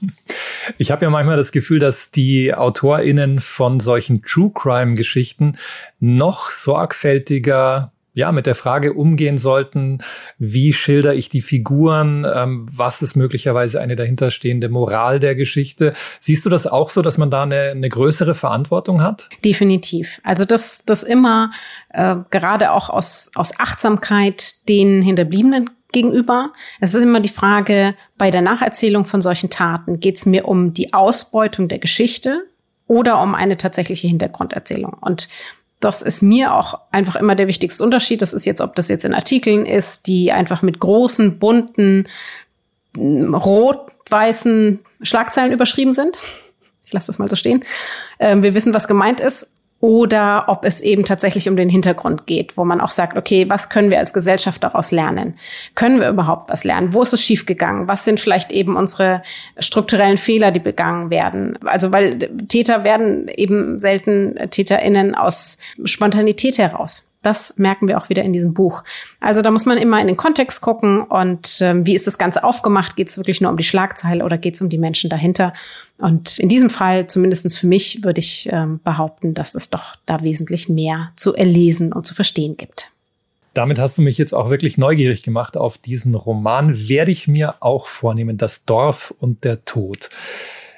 Ich 0.78 0.92
habe 0.92 1.06
ja 1.06 1.10
manchmal 1.10 1.38
das 1.38 1.52
Gefühl, 1.52 1.80
dass 1.80 2.12
die 2.12 2.54
AutorInnen 2.54 3.40
von 3.40 3.80
solchen 3.80 4.22
True 4.22 4.52
Crime 4.54 4.94
Geschichten 4.94 5.58
noch 6.00 6.52
sorgfältiger 6.52 7.92
ja, 8.14 8.32
mit 8.34 8.46
der 8.46 8.56
Frage 8.56 8.94
umgehen 8.94 9.38
sollten, 9.38 10.00
wie 10.38 10.74
schilder 10.74 11.16
ich 11.16 11.30
die 11.30 11.42
Figuren, 11.42 12.28
ähm, 12.36 12.68
was 12.70 13.02
ist 13.02 13.16
möglicherweise 13.16 13.80
eine 13.80 13.96
dahinterstehende 13.96 14.68
Moral 14.68 15.20
der 15.20 15.36
Geschichte. 15.36 15.94
Siehst 16.20 16.46
du 16.46 16.50
das 16.50 16.68
auch 16.68 16.90
so, 16.90 17.02
dass 17.02 17.18
man 17.18 17.32
da 17.32 17.44
eine, 17.44 17.72
eine 17.72 17.88
größere 17.88 18.36
Verantwortung 18.36 19.02
hat? 19.02 19.30
Definitiv. 19.46 20.20
Also 20.24 20.44
das, 20.44 20.84
das 20.86 21.04
immer, 21.04 21.52
äh, 21.90 22.18
gerade 22.32 22.72
auch 22.72 22.90
aus, 22.90 23.32
aus 23.36 23.58
Achtsamkeit 23.58 24.68
den 24.68 25.02
Hinterbliebenen 25.02 25.70
gegenüber. 25.92 26.52
Es 26.80 26.94
ist 26.94 27.04
immer 27.04 27.20
die 27.20 27.30
Frage, 27.30 27.96
bei 28.18 28.32
der 28.32 28.42
Nacherzählung 28.42 29.06
von 29.06 29.22
solchen 29.22 29.50
Taten 29.50 30.00
geht 30.00 30.18
es 30.18 30.26
mir 30.26 30.48
um 30.48 30.74
die 30.74 30.94
Ausbeutung 30.94 31.68
der 31.68 31.80
Geschichte 31.80 32.44
oder 32.88 33.22
um 33.22 33.36
eine 33.36 33.58
tatsächliche 33.58 34.08
Hintergrunderzählung. 34.08 34.94
Und 35.00 35.30
das 35.80 36.02
ist 36.02 36.22
mir 36.22 36.54
auch 36.54 36.80
einfach 36.92 37.16
immer 37.16 37.36
der 37.36 37.48
wichtigste 37.48 37.84
Unterschied. 37.84 38.22
Das 38.22 38.34
ist 38.34 38.46
jetzt, 38.46 38.62
ob 38.62 38.76
das 38.76 38.88
jetzt 38.88 39.06
in 39.06 39.14
Artikeln 39.14 39.66
ist, 39.66 40.08
die 40.08 40.32
einfach 40.32 40.62
mit 40.62 40.80
großen, 40.80 41.40
bunten, 41.40 42.08
rot-weißen 42.98 44.80
Schlagzeilen 45.02 45.52
überschrieben 45.52 45.94
sind. 45.94 46.22
Ich 46.86 46.94
lasse 46.94 47.08
das 47.08 47.20
mal 47.20 47.30
so 47.30 47.36
stehen. 47.36 47.64
Ähm, 48.20 48.44
wir 48.44 48.54
wissen, 48.54 48.74
was 48.74 48.88
gemeint 48.88 49.20
ist 49.20 49.56
oder 49.82 50.46
ob 50.48 50.64
es 50.64 50.80
eben 50.80 51.04
tatsächlich 51.04 51.50
um 51.50 51.56
den 51.56 51.68
Hintergrund 51.68 52.28
geht, 52.28 52.56
wo 52.56 52.64
man 52.64 52.80
auch 52.80 52.92
sagt, 52.92 53.18
okay, 53.18 53.50
was 53.50 53.70
können 53.70 53.90
wir 53.90 53.98
als 53.98 54.14
Gesellschaft 54.14 54.64
daraus 54.64 54.92
lernen? 54.92 55.36
Können 55.74 56.00
wir 56.00 56.08
überhaupt 56.08 56.50
was 56.52 56.64
lernen? 56.64 56.94
Wo 56.94 57.02
ist 57.02 57.14
es 57.14 57.24
schiefgegangen? 57.24 57.88
Was 57.88 58.06
sind 58.06 58.20
vielleicht 58.20 58.52
eben 58.52 58.76
unsere 58.76 59.24
strukturellen 59.58 60.20
Fehler, 60.20 60.52
die 60.52 60.60
begangen 60.60 61.10
werden? 61.10 61.58
Also, 61.66 61.92
weil 61.92 62.20
Täter 62.48 62.84
werden 62.84 63.28
eben 63.36 63.80
selten 63.80 64.36
TäterInnen 64.52 65.16
aus 65.16 65.58
Spontanität 65.84 66.60
heraus. 66.60 67.11
Das 67.22 67.58
merken 67.58 67.88
wir 67.88 68.00
auch 68.00 68.10
wieder 68.10 68.24
in 68.24 68.34
diesem 68.34 68.54
Buch. 68.54 68.84
Also 69.20 69.42
da 69.42 69.52
muss 69.52 69.68
man 69.68 69.78
immer 69.78 70.02
in 70.02 70.08
den 70.08 70.18
Kontext 70.18 70.62
gucken 70.62 71.04
und 71.04 71.60
ähm, 71.62 71.86
wie 71.86 71.94
ist 71.94 72.08
das 72.08 72.18
Ganze 72.18 72.44
aufgemacht? 72.44 72.96
Geht 72.96 73.10
es 73.10 73.18
wirklich 73.18 73.42
nur 73.42 73.52
um 73.52 73.58
die 73.58 73.64
Schlagzeile 73.64 74.26
oder 74.26 74.40
geht 74.40 74.56
es 74.56 74.62
um 74.62 74.70
die 74.70 74.80
Menschen 74.80 75.10
dahinter? 75.10 75.54
Und 76.00 76.40
in 76.40 76.50
diesem 76.50 76.72
Fall, 76.72 77.06
zumindestens 77.06 77.56
für 77.56 77.68
mich, 77.68 78.04
würde 78.04 78.20
ich 78.20 78.50
ähm, 78.52 78.80
behaupten, 78.84 79.36
dass 79.36 79.54
es 79.54 79.70
doch 79.70 79.96
da 80.08 80.24
wesentlich 80.24 80.68
mehr 80.68 81.12
zu 81.16 81.36
erlesen 81.36 81.94
und 81.94 82.08
zu 82.08 82.16
verstehen 82.16 82.58
gibt. 82.58 82.92
Damit 83.54 83.80
hast 83.80 83.98
du 83.98 84.02
mich 84.02 84.18
jetzt 84.18 84.34
auch 84.34 84.50
wirklich 84.50 84.78
neugierig 84.78 85.24
gemacht 85.24 85.58
auf 85.58 85.78
diesen 85.78 86.16
Roman. 86.16 86.88
Werde 86.88 87.12
ich 87.12 87.28
mir 87.28 87.56
auch 87.60 87.86
vornehmen, 87.86 88.38
das 88.38 88.66
Dorf 88.66 89.14
und 89.20 89.44
der 89.44 89.66
Tod. 89.66 90.10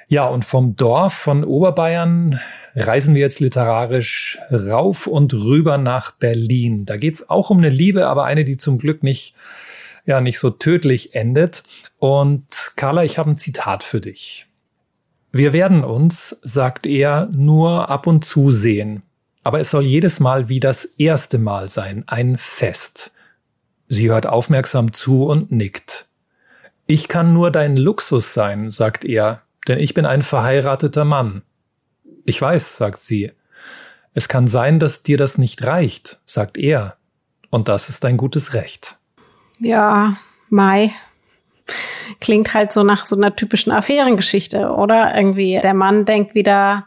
Ja, 0.08 0.26
und 0.26 0.44
vom 0.44 0.76
Dorf 0.76 1.14
von 1.14 1.44
Oberbayern 1.44 2.40
reisen 2.74 3.14
wir 3.14 3.20
jetzt 3.20 3.40
literarisch 3.40 4.38
rauf 4.50 5.06
und 5.06 5.32
rüber 5.32 5.78
nach 5.78 6.12
Berlin. 6.12 6.86
Da 6.86 6.96
geht's 6.96 7.28
auch 7.28 7.50
um 7.50 7.58
eine 7.58 7.68
Liebe, 7.68 8.08
aber 8.08 8.24
eine, 8.24 8.44
die 8.44 8.56
zum 8.56 8.78
Glück 8.78 9.02
nicht, 9.02 9.34
ja, 10.04 10.20
nicht 10.20 10.38
so 10.38 10.50
tödlich 10.50 11.14
endet. 11.14 11.62
Und 11.98 12.46
Carla, 12.76 13.04
ich 13.04 13.18
habe 13.18 13.30
ein 13.30 13.38
Zitat 13.38 13.82
für 13.82 14.00
dich. 14.00 14.46
Wir 15.32 15.52
werden 15.52 15.82
uns, 15.82 16.40
sagt 16.42 16.86
er, 16.86 17.28
nur 17.32 17.88
ab 17.88 18.06
und 18.06 18.24
zu 18.24 18.50
sehen. 18.50 19.02
Aber 19.42 19.60
es 19.60 19.70
soll 19.70 19.82
jedes 19.82 20.20
Mal 20.20 20.48
wie 20.48 20.60
das 20.60 20.84
erste 20.84 21.38
Mal 21.38 21.68
sein, 21.68 22.04
ein 22.06 22.38
Fest. 22.38 23.12
Sie 23.88 24.10
hört 24.10 24.26
aufmerksam 24.26 24.92
zu 24.92 25.26
und 25.26 25.52
nickt. 25.52 26.06
Ich 26.86 27.08
kann 27.08 27.32
nur 27.32 27.50
dein 27.50 27.76
Luxus 27.76 28.32
sein, 28.32 28.70
sagt 28.70 29.04
er, 29.04 29.42
denn 29.68 29.78
ich 29.78 29.94
bin 29.94 30.06
ein 30.06 30.22
verheirateter 30.22 31.04
Mann. 31.04 31.42
Ich 32.24 32.40
weiß, 32.40 32.76
sagt 32.76 32.98
sie. 32.98 33.32
Es 34.14 34.28
kann 34.28 34.46
sein, 34.46 34.78
dass 34.78 35.02
dir 35.02 35.18
das 35.18 35.38
nicht 35.38 35.64
reicht, 35.64 36.20
sagt 36.24 36.56
er. 36.56 36.96
Und 37.50 37.68
das 37.68 37.88
ist 37.88 38.04
ein 38.04 38.16
gutes 38.16 38.54
Recht. 38.54 38.96
Ja, 39.58 40.16
Mai. 40.50 40.92
Klingt 42.20 42.54
halt 42.54 42.72
so 42.72 42.82
nach 42.82 43.04
so 43.04 43.16
einer 43.16 43.34
typischen 43.34 43.72
Affärengeschichte, 43.72 44.70
oder? 44.70 45.16
Irgendwie 45.16 45.58
der 45.62 45.74
Mann 45.74 46.04
denkt 46.04 46.34
wieder, 46.34 46.86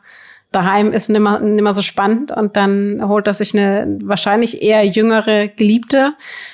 daheim 0.52 0.92
ist 0.92 1.10
nimmer, 1.10 1.40
nimmer 1.40 1.74
so 1.74 1.82
spannend 1.82 2.32
und 2.32 2.56
dann 2.56 3.02
holt 3.08 3.28
er 3.28 3.34
sich 3.34 3.54
eine 3.54 3.98
wahrscheinlich 4.04 4.62
eher 4.62 4.86
jüngere 4.86 5.48
Geliebte. 5.48 6.14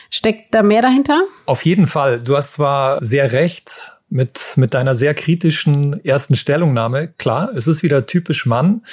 Steckt 0.09 0.53
da 0.53 0.63
mehr 0.63 0.81
dahinter? 0.81 1.21
Auf 1.45 1.65
jeden 1.65 1.87
Fall. 1.87 2.19
Du 2.19 2.35
hast 2.35 2.53
zwar 2.53 3.03
sehr 3.03 3.31
recht, 3.31 3.91
mit, 4.13 4.53
mit 4.57 4.73
deiner 4.73 4.95
sehr 4.95 5.13
kritischen 5.15 6.05
ersten 6.05 6.35
Stellungnahme. 6.35 7.09
Klar, 7.17 7.51
es 7.55 7.67
ist 7.67 7.81
wieder 7.81 8.05
typisch 8.05 8.45
Mann. 8.45 8.83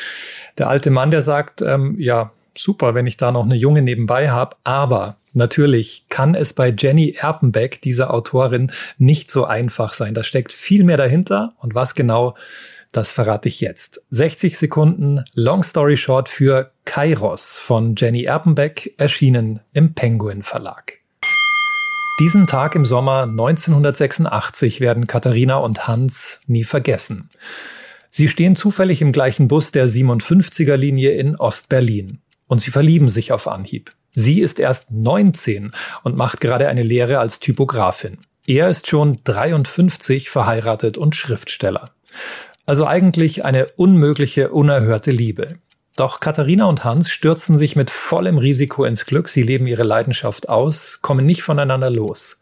Der 0.58 0.68
alte 0.68 0.90
Mann, 0.90 1.10
der 1.10 1.22
sagt, 1.22 1.60
ähm, 1.60 1.94
ja, 1.98 2.32
super, 2.56 2.94
wenn 2.94 3.06
ich 3.06 3.18
da 3.18 3.30
noch 3.30 3.44
eine 3.44 3.54
Junge 3.54 3.82
nebenbei 3.82 4.30
habe, 4.30 4.56
aber 4.64 5.16
natürlich 5.34 6.06
kann 6.08 6.34
es 6.34 6.54
bei 6.54 6.74
Jenny 6.76 7.14
Erpenbeck, 7.18 7.82
dieser 7.82 8.12
Autorin, 8.12 8.72
nicht 8.96 9.30
so 9.30 9.44
einfach 9.44 9.92
sein. 9.92 10.14
Da 10.14 10.24
steckt 10.24 10.52
viel 10.52 10.84
mehr 10.84 10.96
dahinter 10.96 11.52
und 11.58 11.74
was 11.74 11.94
genau, 11.94 12.34
das 12.90 13.12
verrate 13.12 13.48
ich 13.48 13.60
jetzt. 13.60 14.02
60 14.10 14.58
Sekunden 14.58 15.24
Long 15.34 15.62
Story 15.62 15.96
Short 15.98 16.28
für 16.28 16.72
Kairos 16.86 17.58
von 17.58 17.94
Jenny 17.96 18.24
Erpenbeck, 18.24 18.94
erschienen 18.96 19.60
im 19.74 19.94
Penguin 19.94 20.42
Verlag. 20.42 20.99
Diesen 22.20 22.46
Tag 22.46 22.74
im 22.74 22.84
Sommer 22.84 23.22
1986 23.22 24.82
werden 24.82 25.06
Katharina 25.06 25.56
und 25.56 25.88
Hans 25.88 26.42
nie 26.46 26.64
vergessen. 26.64 27.30
Sie 28.10 28.28
stehen 28.28 28.56
zufällig 28.56 29.00
im 29.00 29.10
gleichen 29.10 29.48
Bus 29.48 29.72
der 29.72 29.88
57er 29.88 30.76
Linie 30.76 31.12
in 31.12 31.34
Ostberlin 31.36 32.18
und 32.46 32.60
sie 32.60 32.70
verlieben 32.70 33.08
sich 33.08 33.32
auf 33.32 33.48
Anhieb. 33.48 33.92
Sie 34.12 34.42
ist 34.42 34.60
erst 34.60 34.90
19 34.90 35.70
und 36.02 36.14
macht 36.14 36.42
gerade 36.42 36.68
eine 36.68 36.82
Lehre 36.82 37.20
als 37.20 37.40
Typografin. 37.40 38.18
Er 38.46 38.68
ist 38.68 38.86
schon 38.86 39.20
53 39.24 40.28
verheiratet 40.28 40.98
und 40.98 41.16
Schriftsteller. 41.16 41.90
Also 42.66 42.86
eigentlich 42.86 43.46
eine 43.46 43.68
unmögliche, 43.76 44.50
unerhörte 44.50 45.10
Liebe. 45.10 45.54
Doch 46.00 46.18
Katharina 46.18 46.64
und 46.64 46.82
Hans 46.82 47.10
stürzen 47.10 47.58
sich 47.58 47.76
mit 47.76 47.90
vollem 47.90 48.38
Risiko 48.38 48.86
ins 48.86 49.04
Glück. 49.04 49.28
Sie 49.28 49.42
leben 49.42 49.66
ihre 49.66 49.82
Leidenschaft 49.82 50.48
aus, 50.48 51.00
kommen 51.02 51.26
nicht 51.26 51.42
voneinander 51.42 51.90
los. 51.90 52.40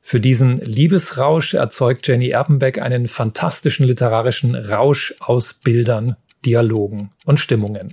Für 0.00 0.18
diesen 0.18 0.62
Liebesrausch 0.62 1.52
erzeugt 1.52 2.08
Jenny 2.08 2.30
Erpenbeck 2.30 2.80
einen 2.80 3.06
fantastischen 3.06 3.84
literarischen 3.84 4.54
Rausch 4.54 5.14
aus 5.20 5.52
Bildern, 5.52 6.16
Dialogen 6.46 7.10
und 7.26 7.38
Stimmungen. 7.38 7.92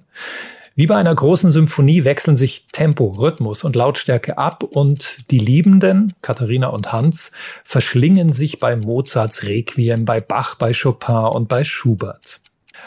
Wie 0.74 0.88
bei 0.88 0.95
einer 0.95 1.13
großen 1.13 1.51
Symphonie 1.51 2.05
wechseln 2.05 2.38
sich 2.38 2.67
Tempo, 2.72 3.07
Rhythmus 3.07 3.65
und 3.65 3.75
Lautstärke 3.75 4.38
ab 4.38 4.63
und 4.63 5.29
die 5.31 5.39
Liebenden, 5.39 6.13
Katharina 6.22 6.69
und 6.69 6.93
Hans, 6.93 7.33
verschlingen 7.65 8.31
sich 8.31 8.62
bei 8.62 8.77
Mozarts 8.77 9.43
Requiem, 9.43 10.05
bei 10.05 10.22
Bach, 10.22 10.55
bei 10.55 10.72
Chopin 10.72 11.25
und 11.33 11.50
bei 11.50 11.65
Schubert. 11.65 12.39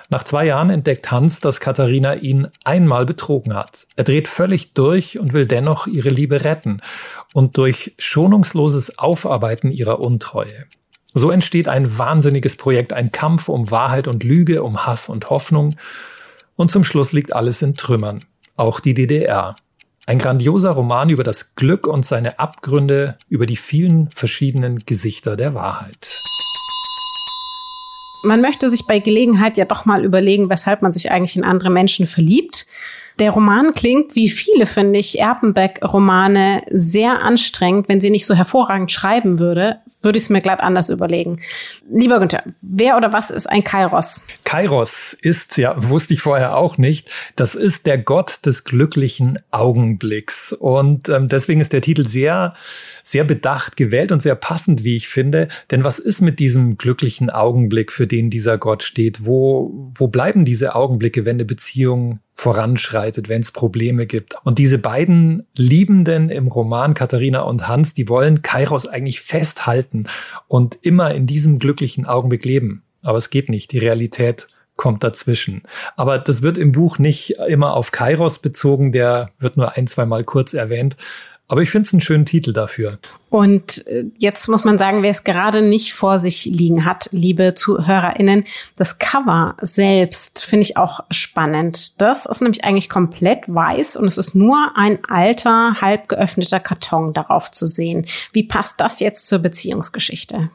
Nach 0.08 0.22
zwei 0.22 0.46
Jahren 0.46 0.70
entdeckt 0.70 1.10
Hans, 1.10 1.40
dass 1.40 1.58
Katharina 1.58 2.14
ihn 2.14 2.48
einmal 2.64 3.06
betrogen 3.06 3.54
hat. 3.54 3.86
Er 3.96 4.04
dreht 4.04 4.28
völlig 4.28 4.72
durch 4.74 5.18
und 5.18 5.32
will 5.32 5.46
dennoch 5.46 5.86
ihre 5.86 6.10
Liebe 6.10 6.44
retten 6.44 6.80
und 7.34 7.56
durch 7.56 7.94
schonungsloses 7.98 8.98
Aufarbeiten 8.98 9.72
ihrer 9.72 9.98
Untreue. 9.98 10.66
So 11.12 11.30
entsteht 11.30 11.66
ein 11.66 11.98
wahnsinniges 11.98 12.56
Projekt, 12.56 12.92
ein 12.92 13.10
Kampf 13.10 13.48
um 13.48 13.70
Wahrheit 13.70 14.06
und 14.06 14.22
Lüge, 14.22 14.62
um 14.62 14.86
Hass 14.86 15.08
und 15.08 15.30
Hoffnung. 15.30 15.76
Und 16.54 16.70
zum 16.70 16.84
Schluss 16.84 17.12
liegt 17.12 17.34
alles 17.34 17.62
in 17.62 17.74
Trümmern, 17.74 18.24
auch 18.56 18.80
die 18.80 18.94
DDR. 18.94 19.56
Ein 20.06 20.18
grandioser 20.18 20.70
Roman 20.70 21.10
über 21.10 21.24
das 21.24 21.56
Glück 21.56 21.88
und 21.88 22.06
seine 22.06 22.38
Abgründe, 22.38 23.16
über 23.28 23.46
die 23.46 23.56
vielen 23.56 24.08
verschiedenen 24.10 24.86
Gesichter 24.86 25.36
der 25.36 25.54
Wahrheit 25.54 26.22
man 28.26 28.40
möchte 28.40 28.68
sich 28.68 28.86
bei 28.86 28.98
Gelegenheit 28.98 29.56
ja 29.56 29.64
doch 29.64 29.84
mal 29.84 30.04
überlegen, 30.04 30.50
weshalb 30.50 30.82
man 30.82 30.92
sich 30.92 31.10
eigentlich 31.10 31.36
in 31.36 31.44
andere 31.44 31.70
Menschen 31.70 32.06
verliebt. 32.06 32.66
Der 33.18 33.30
Roman 33.30 33.72
klingt, 33.72 34.14
wie 34.14 34.28
viele, 34.28 34.66
finde 34.66 34.98
ich, 34.98 35.18
Erpenbeck-Romane 35.18 36.62
sehr 36.70 37.22
anstrengend, 37.22 37.88
wenn 37.88 38.00
sie 38.00 38.10
nicht 38.10 38.26
so 38.26 38.34
hervorragend 38.34 38.92
schreiben 38.92 39.38
würde 39.38 39.78
würde 40.06 40.16
ich 40.16 40.24
es 40.24 40.30
mir 40.30 40.40
glatt 40.40 40.60
anders 40.60 40.88
überlegen. 40.88 41.40
Lieber 41.90 42.18
Günther, 42.18 42.42
wer 42.62 42.96
oder 42.96 43.12
was 43.12 43.30
ist 43.30 43.46
ein 43.46 43.62
Kairos? 43.62 44.26
Kairos 44.44 45.12
ist, 45.12 45.58
ja, 45.58 45.74
wusste 45.76 46.14
ich 46.14 46.22
vorher 46.22 46.56
auch 46.56 46.78
nicht, 46.78 47.10
das 47.34 47.54
ist 47.54 47.86
der 47.86 47.98
Gott 47.98 48.46
des 48.46 48.64
glücklichen 48.64 49.38
Augenblicks. 49.50 50.54
Und 50.54 51.10
ähm, 51.10 51.28
deswegen 51.28 51.60
ist 51.60 51.74
der 51.74 51.82
Titel 51.82 52.06
sehr, 52.06 52.54
sehr 53.02 53.24
bedacht 53.24 53.76
gewählt 53.76 54.12
und 54.12 54.22
sehr 54.22 54.36
passend, 54.36 54.82
wie 54.82 54.96
ich 54.96 55.08
finde. 55.08 55.48
Denn 55.70 55.84
was 55.84 55.98
ist 55.98 56.22
mit 56.22 56.38
diesem 56.38 56.78
glücklichen 56.78 57.28
Augenblick, 57.28 57.92
für 57.92 58.06
den 58.06 58.30
dieser 58.30 58.56
Gott 58.56 58.82
steht? 58.82 59.26
Wo, 59.26 59.92
wo 59.94 60.08
bleiben 60.08 60.46
diese 60.46 60.74
Augenblicke, 60.74 61.26
wenn 61.26 61.36
eine 61.36 61.44
Beziehung 61.44 62.20
voranschreitet, 62.36 63.30
wenn 63.30 63.40
es 63.40 63.50
Probleme 63.50 64.06
gibt. 64.06 64.34
Und 64.44 64.58
diese 64.58 64.78
beiden 64.78 65.46
Liebenden 65.56 66.28
im 66.28 66.48
Roman 66.48 66.92
Katharina 66.92 67.40
und 67.40 67.66
Hans, 67.66 67.94
die 67.94 68.10
wollen 68.10 68.42
Kairos 68.42 68.86
eigentlich 68.86 69.22
festhalten 69.22 70.04
und 70.46 70.78
immer 70.82 71.14
in 71.14 71.26
diesem 71.26 71.58
glücklichen 71.58 72.04
Augenblick 72.04 72.44
leben. 72.44 72.82
Aber 73.02 73.16
es 73.16 73.30
geht 73.30 73.48
nicht. 73.48 73.72
Die 73.72 73.78
Realität 73.78 74.46
kommt 74.76 75.02
dazwischen. 75.02 75.62
Aber 75.96 76.18
das 76.18 76.42
wird 76.42 76.58
im 76.58 76.72
Buch 76.72 76.98
nicht 76.98 77.30
immer 77.48 77.72
auf 77.72 77.90
Kairos 77.90 78.40
bezogen, 78.40 78.92
der 78.92 79.30
wird 79.38 79.56
nur 79.56 79.74
ein, 79.74 79.86
zwei 79.86 80.04
Mal 80.04 80.22
kurz 80.22 80.52
erwähnt. 80.52 80.96
Aber 81.48 81.62
ich 81.62 81.70
finde 81.70 81.86
es 81.86 81.92
einen 81.92 82.00
schönen 82.00 82.26
Titel 82.26 82.52
dafür. 82.52 82.98
Und 83.30 83.86
äh, 83.86 84.06
jetzt 84.18 84.48
muss 84.48 84.64
man 84.64 84.78
sagen, 84.78 85.02
wer 85.02 85.10
es 85.10 85.22
gerade 85.22 85.62
nicht 85.62 85.94
vor 85.94 86.18
sich 86.18 86.44
liegen 86.46 86.84
hat, 86.84 87.08
liebe 87.12 87.54
ZuhörerInnen, 87.54 88.44
das 88.76 88.98
Cover 88.98 89.56
selbst 89.60 90.44
finde 90.44 90.62
ich 90.62 90.76
auch 90.76 91.00
spannend. 91.10 92.00
Das 92.00 92.26
ist 92.26 92.42
nämlich 92.42 92.64
eigentlich 92.64 92.88
komplett 92.88 93.44
weiß 93.46 93.96
und 93.96 94.08
es 94.08 94.18
ist 94.18 94.34
nur 94.34 94.72
ein 94.74 94.98
alter, 95.08 95.80
halb 95.80 96.08
geöffneter 96.08 96.58
Karton 96.58 97.12
darauf 97.12 97.50
zu 97.52 97.66
sehen. 97.66 98.06
Wie 98.32 98.42
passt 98.42 98.80
das 98.80 98.98
jetzt 98.98 99.28
zur 99.28 99.38
Beziehungsgeschichte? 99.38 100.50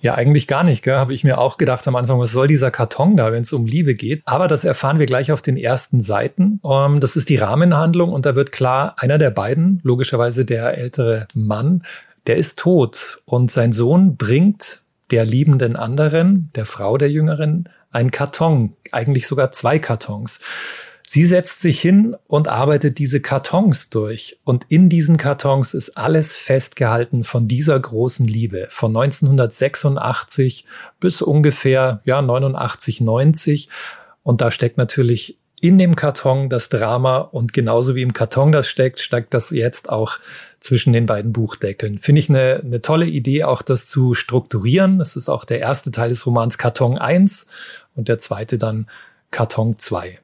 Ja, 0.00 0.14
eigentlich 0.14 0.46
gar 0.46 0.62
nicht, 0.62 0.86
habe 0.86 1.12
ich 1.12 1.24
mir 1.24 1.38
auch 1.38 1.56
gedacht 1.56 1.86
am 1.88 1.96
Anfang, 1.96 2.20
was 2.20 2.30
soll 2.30 2.46
dieser 2.46 2.70
Karton 2.70 3.16
da, 3.16 3.32
wenn 3.32 3.42
es 3.42 3.52
um 3.52 3.66
Liebe 3.66 3.94
geht. 3.94 4.22
Aber 4.26 4.46
das 4.46 4.64
erfahren 4.64 4.98
wir 4.98 5.06
gleich 5.06 5.32
auf 5.32 5.42
den 5.42 5.56
ersten 5.56 6.00
Seiten. 6.00 6.60
Um, 6.62 6.94
ähm, 6.94 7.00
das 7.00 7.16
ist 7.16 7.28
die 7.28 7.36
Rahmenhandlung 7.36 8.12
und 8.12 8.24
da 8.24 8.34
wird 8.34 8.52
klar, 8.52 8.94
einer 8.98 9.18
der 9.18 9.30
beiden, 9.30 9.80
logischerweise 9.82 10.44
der 10.44 10.78
ältere 10.78 11.26
Mann, 11.34 11.82
der 12.26 12.36
ist 12.36 12.58
tot 12.58 13.20
und 13.24 13.50
sein 13.50 13.72
Sohn 13.72 14.16
bringt 14.16 14.82
der 15.10 15.24
liebenden 15.24 15.74
anderen, 15.74 16.50
der 16.54 16.66
Frau 16.66 16.98
der 16.98 17.10
Jüngeren, 17.10 17.68
einen 17.90 18.10
Karton, 18.10 18.74
eigentlich 18.92 19.26
sogar 19.26 19.50
zwei 19.52 19.78
Kartons. 19.78 20.40
Sie 21.10 21.24
setzt 21.24 21.62
sich 21.62 21.80
hin 21.80 22.16
und 22.26 22.48
arbeitet 22.48 22.98
diese 22.98 23.22
Kartons 23.22 23.88
durch. 23.88 24.36
Und 24.44 24.66
in 24.68 24.90
diesen 24.90 25.16
Kartons 25.16 25.72
ist 25.72 25.96
alles 25.96 26.36
festgehalten 26.36 27.24
von 27.24 27.48
dieser 27.48 27.80
großen 27.80 28.26
Liebe. 28.26 28.66
Von 28.68 28.94
1986 28.94 30.66
bis 31.00 31.22
ungefähr, 31.22 32.02
ja, 32.04 32.20
89, 32.20 33.00
90. 33.00 33.70
Und 34.22 34.42
da 34.42 34.50
steckt 34.50 34.76
natürlich 34.76 35.38
in 35.62 35.78
dem 35.78 35.96
Karton 35.96 36.50
das 36.50 36.68
Drama 36.68 37.20
und 37.20 37.54
genauso 37.54 37.94
wie 37.94 38.02
im 38.02 38.12
Karton 38.12 38.52
das 38.52 38.68
steckt, 38.68 39.00
steckt 39.00 39.32
das 39.32 39.48
jetzt 39.48 39.88
auch 39.88 40.18
zwischen 40.60 40.92
den 40.92 41.06
beiden 41.06 41.32
Buchdeckeln. 41.32 41.98
Finde 41.98 42.18
ich 42.18 42.28
eine, 42.28 42.60
eine 42.62 42.82
tolle 42.82 43.06
Idee, 43.06 43.44
auch 43.44 43.62
das 43.62 43.86
zu 43.86 44.14
strukturieren. 44.14 44.98
Das 44.98 45.16
ist 45.16 45.30
auch 45.30 45.46
der 45.46 45.60
erste 45.60 45.90
Teil 45.90 46.10
des 46.10 46.26
Romans 46.26 46.58
Karton 46.58 46.98
1 46.98 47.48
und 47.96 48.08
der 48.08 48.18
zweite 48.18 48.58
dann 48.58 48.90
Karton 49.30 49.78
2. 49.78 50.18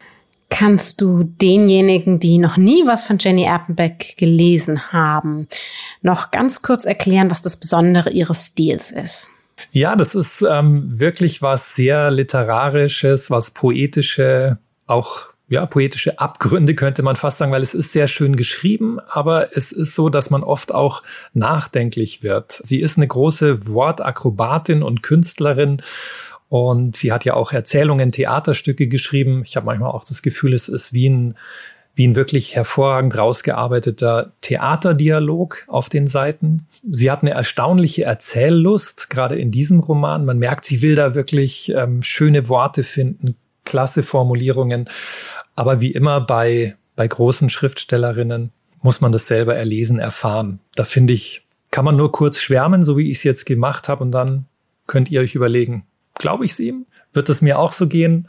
Kannst 0.56 1.00
du 1.00 1.24
denjenigen, 1.24 2.20
die 2.20 2.38
noch 2.38 2.56
nie 2.56 2.86
was 2.86 3.02
von 3.02 3.18
Jenny 3.18 3.42
Erpenbeck 3.42 4.16
gelesen 4.16 4.92
haben, 4.92 5.48
noch 6.00 6.30
ganz 6.30 6.62
kurz 6.62 6.84
erklären, 6.84 7.28
was 7.28 7.42
das 7.42 7.58
Besondere 7.58 8.10
ihres 8.10 8.46
Stils 8.46 8.92
ist? 8.92 9.28
Ja, 9.72 9.96
das 9.96 10.14
ist 10.14 10.42
ähm, 10.48 11.00
wirklich 11.00 11.42
was 11.42 11.74
sehr 11.74 12.08
literarisches, 12.12 13.32
was 13.32 13.50
poetische, 13.50 14.58
auch 14.86 15.34
ja, 15.48 15.66
poetische 15.66 16.18
Abgründe 16.20 16.74
könnte 16.74 17.02
man 17.02 17.16
fast 17.16 17.38
sagen, 17.38 17.52
weil 17.52 17.62
es 17.62 17.74
ist 17.74 17.92
sehr 17.92 18.06
schön 18.06 18.36
geschrieben, 18.36 18.98
aber 19.08 19.56
es 19.56 19.72
ist 19.72 19.94
so, 19.94 20.08
dass 20.08 20.30
man 20.30 20.42
oft 20.42 20.72
auch 20.72 21.02
nachdenklich 21.32 22.22
wird. 22.22 22.60
Sie 22.62 22.80
ist 22.80 22.96
eine 22.96 23.08
große 23.08 23.66
Wortakrobatin 23.66 24.82
und 24.82 25.02
Künstlerin 25.02 25.82
und 26.54 26.94
sie 26.94 27.10
hat 27.10 27.24
ja 27.24 27.34
auch 27.34 27.50
Erzählungen, 27.50 28.12
Theaterstücke 28.12 28.86
geschrieben. 28.86 29.42
Ich 29.44 29.56
habe 29.56 29.66
manchmal 29.66 29.90
auch 29.90 30.04
das 30.04 30.22
Gefühl, 30.22 30.54
es 30.54 30.68
ist 30.68 30.92
wie 30.92 31.10
ein, 31.10 31.34
wie 31.96 32.06
ein 32.06 32.14
wirklich 32.14 32.54
hervorragend 32.54 33.18
rausgearbeiteter 33.18 34.34
Theaterdialog 34.40 35.64
auf 35.66 35.88
den 35.88 36.06
Seiten. 36.06 36.68
Sie 36.88 37.10
hat 37.10 37.22
eine 37.22 37.32
erstaunliche 37.32 38.04
Erzähllust, 38.04 39.10
gerade 39.10 39.34
in 39.34 39.50
diesem 39.50 39.80
Roman. 39.80 40.24
Man 40.24 40.38
merkt, 40.38 40.64
sie 40.64 40.80
will 40.80 40.94
da 40.94 41.16
wirklich 41.16 41.72
ähm, 41.74 42.04
schöne 42.04 42.48
Worte 42.48 42.84
finden, 42.84 43.34
klasse 43.64 44.04
Formulierungen. 44.04 44.88
Aber 45.56 45.80
wie 45.80 45.90
immer 45.90 46.20
bei, 46.20 46.76
bei 46.94 47.08
großen 47.08 47.50
Schriftstellerinnen 47.50 48.52
muss 48.80 49.00
man 49.00 49.10
das 49.10 49.26
selber 49.26 49.56
erlesen, 49.56 49.98
erfahren. 49.98 50.60
Da 50.76 50.84
finde 50.84 51.14
ich, 51.14 51.48
kann 51.72 51.84
man 51.84 51.96
nur 51.96 52.12
kurz 52.12 52.38
schwärmen, 52.38 52.84
so 52.84 52.96
wie 52.96 53.10
ich 53.10 53.18
es 53.18 53.24
jetzt 53.24 53.44
gemacht 53.44 53.88
habe, 53.88 54.04
und 54.04 54.12
dann 54.12 54.46
könnt 54.86 55.10
ihr 55.10 55.20
euch 55.20 55.34
überlegen, 55.34 55.84
glaube 56.14 56.44
ich 56.44 56.52
es 56.52 56.60
ihm? 56.60 56.86
Wird 57.12 57.28
es 57.28 57.42
mir 57.42 57.58
auch 57.58 57.72
so 57.72 57.86
gehen? 57.86 58.28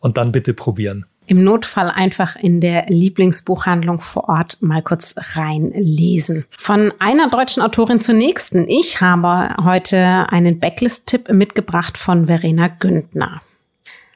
Und 0.00 0.16
dann 0.16 0.32
bitte 0.32 0.54
probieren. 0.54 1.06
Im 1.26 1.44
Notfall 1.44 1.90
einfach 1.90 2.36
in 2.36 2.60
der 2.60 2.86
Lieblingsbuchhandlung 2.88 4.00
vor 4.00 4.30
Ort 4.30 4.62
mal 4.62 4.82
kurz 4.82 5.14
reinlesen. 5.34 6.46
Von 6.58 6.92
einer 7.00 7.28
deutschen 7.28 7.62
Autorin 7.62 8.00
zur 8.00 8.14
nächsten. 8.14 8.66
Ich 8.66 9.02
habe 9.02 9.54
heute 9.62 10.26
einen 10.30 10.58
Backlist-Tipp 10.58 11.30
mitgebracht 11.30 11.98
von 11.98 12.28
Verena 12.28 12.68
Güntner. 12.68 13.42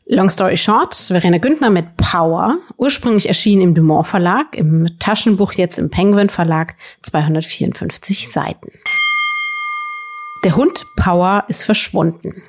Long 0.06 0.30
story 0.30 0.56
short, 0.56 0.94
Verena 0.94 1.38
Güntner 1.38 1.70
mit 1.70 1.96
Power, 1.96 2.58
ursprünglich 2.76 3.28
erschienen 3.28 3.62
im 3.62 3.74
Dumont 3.74 4.06
Verlag, 4.06 4.56
im 4.56 4.98
Taschenbuch 4.98 5.52
jetzt 5.52 5.78
im 5.78 5.90
Penguin 5.90 6.30
Verlag, 6.30 6.76
254 7.02 8.30
Seiten. 8.30 8.72
Der 10.44 10.56
Hund 10.56 10.86
Power 10.96 11.44
ist 11.48 11.64
verschwunden. 11.64 12.42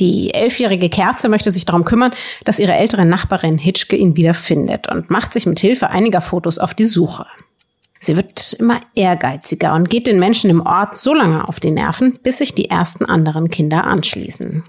Die 0.00 0.32
elfjährige 0.32 0.88
Kerze 0.88 1.28
möchte 1.28 1.50
sich 1.50 1.66
darum 1.66 1.84
kümmern, 1.84 2.12
dass 2.44 2.58
ihre 2.58 2.72
ältere 2.72 3.04
Nachbarin 3.04 3.58
Hitchke 3.58 3.96
ihn 3.96 4.16
wiederfindet 4.16 4.88
und 4.90 5.10
macht 5.10 5.34
sich 5.34 5.46
mit 5.46 5.60
Hilfe 5.60 5.90
einiger 5.90 6.22
Fotos 6.22 6.58
auf 6.58 6.74
die 6.74 6.86
Suche. 6.86 7.26
Sie 7.98 8.16
wird 8.16 8.54
immer 8.54 8.80
ehrgeiziger 8.94 9.74
und 9.74 9.90
geht 9.90 10.06
den 10.06 10.18
Menschen 10.18 10.48
im 10.48 10.62
Ort 10.62 10.96
so 10.96 11.12
lange 11.12 11.46
auf 11.46 11.60
die 11.60 11.70
Nerven, 11.70 12.18
bis 12.22 12.38
sich 12.38 12.54
die 12.54 12.70
ersten 12.70 13.04
anderen 13.04 13.50
Kinder 13.50 13.84
anschließen. 13.84 14.64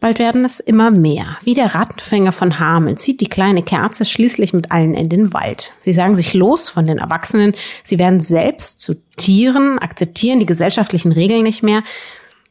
Bald 0.00 0.18
werden 0.18 0.44
es 0.44 0.60
immer 0.60 0.90
mehr. 0.90 1.38
Wie 1.42 1.54
der 1.54 1.74
Rattenfänger 1.74 2.32
von 2.32 2.58
Hameln 2.58 2.96
zieht 2.96 3.20
die 3.20 3.28
kleine 3.28 3.62
Kerze 3.62 4.04
schließlich 4.04 4.52
mit 4.52 4.70
allen 4.70 4.94
in 4.94 5.08
den 5.08 5.32
Wald. 5.32 5.72
Sie 5.78 5.92
sagen 5.92 6.14
sich 6.14 6.34
los 6.34 6.68
von 6.68 6.86
den 6.86 6.98
Erwachsenen, 6.98 7.54
sie 7.82 7.98
werden 7.98 8.20
selbst 8.20 8.80
zu 8.80 8.96
Tieren, 9.16 9.78
akzeptieren 9.78 10.40
die 10.40 10.46
gesellschaftlichen 10.46 11.12
Regeln 11.12 11.44
nicht 11.44 11.62
mehr 11.62 11.82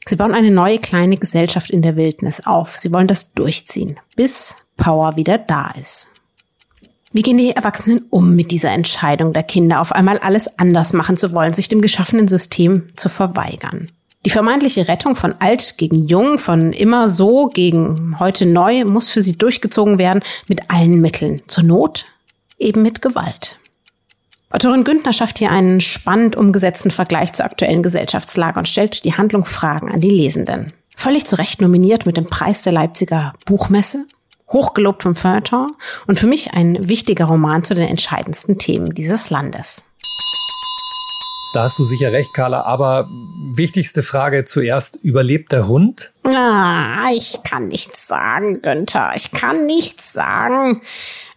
Sie 0.07 0.15
bauen 0.15 0.35
eine 0.35 0.51
neue 0.51 0.77
kleine 0.77 1.17
Gesellschaft 1.17 1.71
in 1.71 1.81
der 1.81 1.95
Wildnis 1.95 2.45
auf. 2.45 2.77
Sie 2.77 2.93
wollen 2.93 3.07
das 3.07 3.33
durchziehen, 3.33 3.99
bis 4.15 4.57
Power 4.77 5.15
wieder 5.15 5.39
da 5.39 5.71
ist. 5.79 6.09
Wie 7.11 7.23
gehen 7.23 7.37
die 7.37 7.51
Erwachsenen 7.51 8.05
um 8.09 8.35
mit 8.35 8.51
dieser 8.51 8.71
Entscheidung 8.71 9.33
der 9.33 9.43
Kinder, 9.43 9.81
auf 9.81 9.93
einmal 9.93 10.19
alles 10.19 10.59
anders 10.59 10.93
machen 10.93 11.17
zu 11.17 11.33
wollen, 11.33 11.53
sich 11.53 11.69
dem 11.69 11.81
geschaffenen 11.81 12.27
System 12.27 12.89
zu 12.95 13.09
verweigern? 13.09 13.87
Die 14.25 14.29
vermeintliche 14.29 14.87
Rettung 14.87 15.15
von 15.15 15.33
alt 15.39 15.77
gegen 15.77 16.07
jung, 16.07 16.37
von 16.37 16.73
immer 16.73 17.07
so 17.07 17.47
gegen 17.47 18.19
heute 18.19 18.45
neu, 18.45 18.83
muss 18.83 19.09
für 19.09 19.21
sie 19.21 19.37
durchgezogen 19.37 19.97
werden 19.97 20.23
mit 20.47 20.69
allen 20.69 20.99
Mitteln. 20.99 21.41
Zur 21.47 21.63
Not 21.63 22.05
eben 22.59 22.81
mit 22.81 23.01
Gewalt. 23.01 23.59
Autorin 24.55 24.85
Günther 24.85 25.11
schafft 25.11 25.37
hier 25.37 25.51
einen 25.51 25.81
spannend 25.81 26.37
umgesetzten 26.37 26.89
Vergleich 26.89 27.33
zur 27.33 27.45
aktuellen 27.45 27.83
Gesellschaftslage 27.83 28.57
und 28.57 28.69
stellt 28.69 29.03
die 29.03 29.15
Handlung 29.15 29.43
Fragen 29.43 29.91
an 29.91 29.99
die 29.99 30.09
Lesenden. 30.09 30.71
Völlig 30.95 31.25
zu 31.25 31.37
Recht 31.37 31.59
nominiert 31.59 32.05
mit 32.05 32.15
dem 32.15 32.27
Preis 32.27 32.61
der 32.61 32.71
Leipziger 32.71 33.33
Buchmesse, 33.45 34.05
hochgelobt 34.49 35.03
vom 35.03 35.13
Feuilleton 35.13 35.73
und 36.07 36.19
für 36.19 36.27
mich 36.27 36.53
ein 36.53 36.87
wichtiger 36.87 37.25
Roman 37.25 37.65
zu 37.65 37.75
den 37.75 37.89
entscheidendsten 37.89 38.57
Themen 38.57 38.95
dieses 38.95 39.29
Landes. 39.29 39.87
Da 41.55 41.63
hast 41.63 41.79
du 41.79 41.85
sicher 41.85 42.11
recht, 42.11 42.33
Carla. 42.33 42.63
Aber 42.63 43.07
wichtigste 43.55 44.03
Frage 44.03 44.43
zuerst, 44.43 44.99
überlebt 45.01 45.53
der 45.53 45.69
Hund? 45.69 46.11
Ah, 46.25 47.09
ich 47.13 47.43
kann 47.45 47.69
nichts 47.69 48.07
sagen, 48.07 48.61
Günther. 48.61 49.13
Ich 49.15 49.31
kann 49.31 49.65
nichts 49.65 50.11
sagen. 50.11 50.81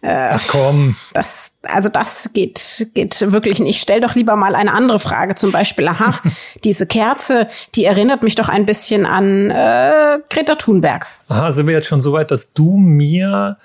Äh, 0.01 0.31
Ach 0.33 0.43
komm. 0.49 0.97
Das, 1.13 1.53
also 1.61 1.87
das 1.87 2.31
geht, 2.33 2.89
geht 2.93 3.31
wirklich 3.31 3.61
nicht. 3.61 3.79
Stell 3.81 4.01
doch 4.01 4.15
lieber 4.15 4.35
mal 4.35 4.55
eine 4.55 4.73
andere 4.73 4.99
Frage. 4.99 5.35
Zum 5.35 5.53
Beispiel, 5.53 5.87
aha, 5.87 6.19
diese 6.65 6.85
Kerze, 6.85 7.47
die 7.75 7.85
erinnert 7.85 8.21
mich 8.21 8.35
doch 8.35 8.49
ein 8.49 8.65
bisschen 8.65 9.05
an 9.05 9.49
äh, 9.49 10.19
Greta 10.29 10.55
Thunberg. 10.55 11.07
Aha, 11.29 11.49
sind 11.53 11.65
wir 11.65 11.75
jetzt 11.75 11.87
schon 11.87 12.01
so 12.01 12.11
weit, 12.11 12.31
dass 12.31 12.51
du 12.51 12.75
mir 12.75 13.55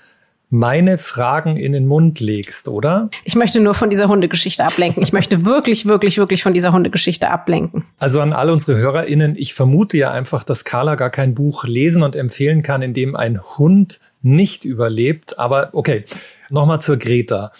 meine 0.54 0.98
Fragen 0.98 1.56
in 1.56 1.72
den 1.72 1.84
Mund 1.86 2.20
legst, 2.20 2.68
oder? 2.68 3.10
Ich 3.24 3.34
möchte 3.34 3.60
nur 3.60 3.74
von 3.74 3.90
dieser 3.90 4.06
Hundegeschichte 4.06 4.64
ablenken. 4.64 5.02
Ich 5.02 5.12
möchte 5.12 5.44
wirklich, 5.44 5.86
wirklich, 5.86 6.16
wirklich 6.16 6.44
von 6.44 6.54
dieser 6.54 6.72
Hundegeschichte 6.72 7.28
ablenken. 7.28 7.84
Also 7.98 8.20
an 8.20 8.32
alle 8.32 8.52
unsere 8.52 8.78
HörerInnen, 8.78 9.34
ich 9.36 9.52
vermute 9.52 9.96
ja 9.96 10.12
einfach, 10.12 10.44
dass 10.44 10.64
Carla 10.64 10.94
gar 10.94 11.10
kein 11.10 11.34
Buch 11.34 11.64
lesen 11.64 12.04
und 12.04 12.14
empfehlen 12.14 12.62
kann, 12.62 12.82
in 12.82 12.94
dem 12.94 13.16
ein 13.16 13.42
Hund 13.42 13.98
nicht 14.22 14.64
überlebt. 14.64 15.40
Aber 15.40 15.70
okay, 15.72 16.04
nochmal 16.50 16.80
zur 16.80 16.98
Greta. 16.98 17.50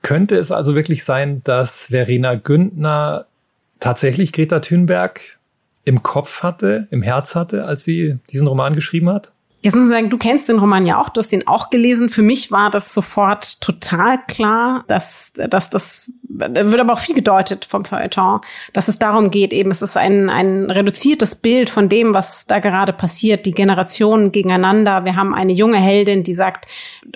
Könnte 0.00 0.36
es 0.36 0.50
also 0.50 0.74
wirklich 0.74 1.04
sein, 1.04 1.42
dass 1.44 1.88
Verena 1.88 2.36
Güntner 2.36 3.26
tatsächlich 3.80 4.32
Greta 4.32 4.60
Thunberg 4.60 5.38
im 5.84 6.02
Kopf 6.02 6.42
hatte, 6.42 6.88
im 6.90 7.02
Herz 7.02 7.34
hatte, 7.34 7.66
als 7.66 7.84
sie 7.84 8.16
diesen 8.30 8.46
Roman 8.46 8.74
geschrieben 8.74 9.10
hat? 9.10 9.32
Jetzt 9.60 9.74
muss 9.74 9.84
ich 9.84 9.90
sagen, 9.90 10.08
du 10.08 10.18
kennst 10.18 10.48
den 10.48 10.58
Roman 10.58 10.86
ja 10.86 11.00
auch, 11.00 11.08
du 11.08 11.18
hast 11.18 11.32
den 11.32 11.46
auch 11.48 11.70
gelesen. 11.70 12.08
Für 12.08 12.22
mich 12.22 12.52
war 12.52 12.70
das 12.70 12.94
sofort 12.94 13.60
total 13.60 14.24
klar, 14.26 14.84
dass, 14.86 15.32
dass 15.34 15.68
das 15.70 16.12
wird 16.28 16.78
aber 16.78 16.92
auch 16.92 16.98
viel 16.98 17.14
gedeutet 17.14 17.64
vom 17.64 17.84
Feuilleton, 17.84 18.40
dass 18.72 18.88
es 18.88 18.98
darum 18.98 19.30
geht, 19.30 19.52
eben 19.52 19.70
es 19.70 19.82
ist 19.82 19.96
ein, 19.96 20.30
ein 20.30 20.70
reduziertes 20.70 21.36
Bild 21.36 21.70
von 21.70 21.88
dem, 21.88 22.14
was 22.14 22.46
da 22.46 22.58
gerade 22.58 22.92
passiert, 22.92 23.46
die 23.46 23.52
Generationen 23.52 24.30
gegeneinander. 24.30 25.04
Wir 25.04 25.16
haben 25.16 25.34
eine 25.34 25.52
junge 25.52 25.78
Heldin, 25.78 26.22
die 26.22 26.34
sagt, 26.34 26.66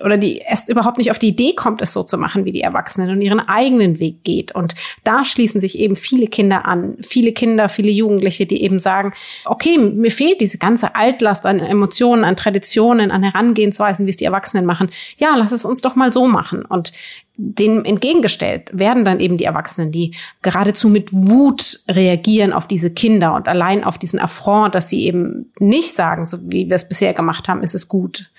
oder 0.01 0.17
die 0.17 0.39
erst 0.39 0.69
überhaupt 0.69 0.99
nicht 0.99 1.11
auf 1.11 1.19
die 1.19 1.29
Idee 1.29 1.55
kommt, 1.55 1.83
es 1.83 1.93
so 1.93 2.03
zu 2.03 2.19
machen 2.19 2.45
wie 2.45 2.53
die 2.53 2.63
Erwachsenen 2.63 3.11
und 3.11 3.21
ihren 3.21 3.41
eigenen 3.41 3.99
Weg 3.99 4.25
geht. 4.25 4.55
Und 4.55 4.75
da 5.05 5.25
schließen 5.25 5.61
sich 5.61 5.79
eben 5.79 5.97
viele 5.97 6.27
Kinder 6.27 6.65
an, 6.65 6.97
viele 7.03 7.33
Kinder, 7.33 7.69
viele 7.69 7.91
Jugendliche, 7.91 8.47
die 8.47 8.63
eben 8.63 8.79
sagen, 8.79 9.13
okay, 9.45 9.79
mir 9.79 10.11
fehlt 10.11 10.41
diese 10.41 10.59
ganze 10.59 10.95
Altlast 10.95 11.47
an 11.47 11.59
Emotionen, 11.59 12.25
an 12.25 12.37
Traditionen, 12.37 13.11
an 13.11 13.23
Herangehensweisen, 13.23 14.07
wie 14.07 14.11
es 14.11 14.17
die 14.17 14.25
Erwachsenen 14.25 14.65
machen. 14.65 14.91
Ja, 15.17 15.35
lass 15.37 15.53
es 15.53 15.65
uns 15.65 15.81
doch 15.81 15.97
mal 15.97 16.13
so 16.13 16.27
machen. 16.27 16.65
Und 16.65 16.93
dem 17.37 17.85
entgegengestellt 17.85 18.71
werden 18.73 19.05
dann 19.05 19.19
eben 19.19 19.37
die 19.37 19.45
Erwachsenen, 19.45 19.91
die 19.91 20.15
geradezu 20.43 20.89
mit 20.89 21.13
Wut 21.13 21.81
reagieren 21.89 22.53
auf 22.53 22.69
diese 22.69 22.93
Kinder 22.93 23.35
und 23.35 23.49
allein 23.49 23.85
auf 23.85 23.99
diesen 23.99 24.21
Affront, 24.21 24.75
dass 24.75 24.89
sie 24.89 25.07
eben 25.07 25.51
nicht 25.59 25.95
sagen, 25.95 26.25
so 26.25 26.39
wie 26.51 26.69
wir 26.69 26.77
es 26.77 26.89
bisher 26.89 27.15
gemacht 27.15 27.49
haben, 27.49 27.63
ist 27.63 27.75
es 27.75 27.89
gut. 27.89 28.31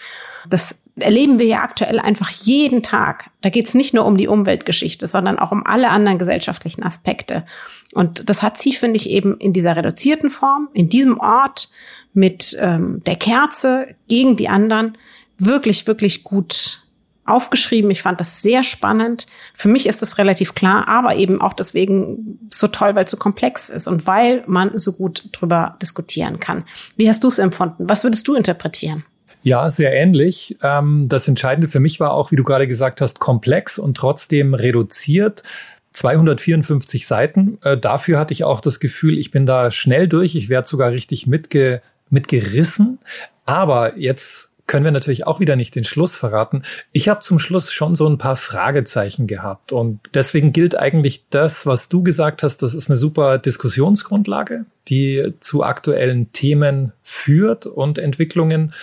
Das 0.47 0.82
erleben 0.95 1.39
wir 1.39 1.47
ja 1.47 1.61
aktuell 1.61 1.99
einfach 1.99 2.29
jeden 2.29 2.83
Tag. 2.83 3.29
Da 3.41 3.49
geht 3.49 3.67
es 3.67 3.73
nicht 3.73 3.93
nur 3.93 4.05
um 4.05 4.17
die 4.17 4.27
Umweltgeschichte, 4.27 5.07
sondern 5.07 5.39
auch 5.39 5.51
um 5.51 5.65
alle 5.65 5.89
anderen 5.89 6.19
gesellschaftlichen 6.19 6.83
Aspekte. 6.83 7.45
Und 7.93 8.29
das 8.29 8.43
hat 8.43 8.57
sie, 8.57 8.73
finde 8.73 8.97
ich, 8.97 9.09
eben 9.09 9.37
in 9.37 9.53
dieser 9.53 9.75
reduzierten 9.75 10.29
Form, 10.29 10.69
in 10.73 10.89
diesem 10.89 11.19
Ort 11.19 11.69
mit 12.13 12.55
ähm, 12.59 13.01
der 13.05 13.15
Kerze 13.15 13.87
gegen 14.07 14.35
die 14.35 14.49
anderen 14.49 14.97
wirklich, 15.39 15.87
wirklich 15.87 16.23
gut 16.23 16.83
aufgeschrieben. 17.25 17.89
Ich 17.89 18.01
fand 18.01 18.19
das 18.19 18.41
sehr 18.41 18.63
spannend. 18.63 19.27
Für 19.53 19.69
mich 19.69 19.87
ist 19.87 20.01
das 20.01 20.17
relativ 20.17 20.55
klar, 20.55 20.87
aber 20.87 21.15
eben 21.15 21.41
auch 21.41 21.53
deswegen 21.53 22.49
so 22.51 22.67
toll, 22.67 22.95
weil 22.95 23.05
es 23.05 23.11
so 23.11 23.17
komplex 23.17 23.69
ist 23.69 23.87
und 23.87 24.05
weil 24.05 24.43
man 24.45 24.77
so 24.77 24.93
gut 24.93 25.29
drüber 25.31 25.77
diskutieren 25.81 26.39
kann. 26.39 26.65
Wie 26.97 27.07
hast 27.07 27.23
du 27.23 27.29
es 27.29 27.39
empfunden? 27.39 27.87
Was 27.87 28.03
würdest 28.03 28.27
du 28.27 28.35
interpretieren? 28.35 29.05
Ja, 29.43 29.69
sehr 29.69 29.93
ähnlich. 29.93 30.57
Ähm, 30.63 31.07
das 31.09 31.27
Entscheidende 31.27 31.67
für 31.67 31.79
mich 31.79 31.99
war 31.99 32.13
auch, 32.13 32.31
wie 32.31 32.37
du 32.37 32.43
gerade 32.43 32.67
gesagt 32.67 33.01
hast, 33.01 33.19
komplex 33.19 33.77
und 33.77 33.95
trotzdem 33.95 34.53
reduziert. 34.53 35.43
254 35.91 37.05
Seiten. 37.05 37.59
Äh, 37.61 37.77
dafür 37.77 38.19
hatte 38.19 38.33
ich 38.33 38.43
auch 38.43 38.61
das 38.61 38.79
Gefühl, 38.79 39.17
ich 39.17 39.31
bin 39.31 39.45
da 39.45 39.69
schnell 39.69 40.07
durch. 40.07 40.35
Ich 40.35 40.49
werde 40.49 40.67
sogar 40.67 40.91
richtig 40.91 41.27
mitge 41.27 41.81
mitgerissen. 42.09 42.99
Aber 43.45 43.97
jetzt 43.97 44.53
können 44.65 44.85
wir 44.85 44.91
natürlich 44.91 45.27
auch 45.27 45.39
wieder 45.39 45.55
nicht 45.55 45.75
den 45.75 45.83
Schluss 45.83 46.15
verraten. 46.15 46.63
Ich 46.93 47.09
habe 47.09 47.19
zum 47.19 47.37
Schluss 47.37 47.71
schon 47.73 47.95
so 47.95 48.07
ein 48.07 48.17
paar 48.17 48.37
Fragezeichen 48.37 49.27
gehabt 49.27 49.73
und 49.73 49.99
deswegen 50.13 50.53
gilt 50.53 50.77
eigentlich 50.77 51.25
das, 51.29 51.65
was 51.65 51.89
du 51.89 52.01
gesagt 52.01 52.43
hast, 52.43 52.63
das 52.63 52.73
ist 52.73 52.89
eine 52.89 52.95
super 52.95 53.39
Diskussionsgrundlage, 53.39 54.65
die 54.87 55.33
zu 55.41 55.63
aktuellen 55.63 56.31
Themen 56.31 56.93
führt 57.03 57.65
und 57.65 57.97
Entwicklungen. 57.97 58.73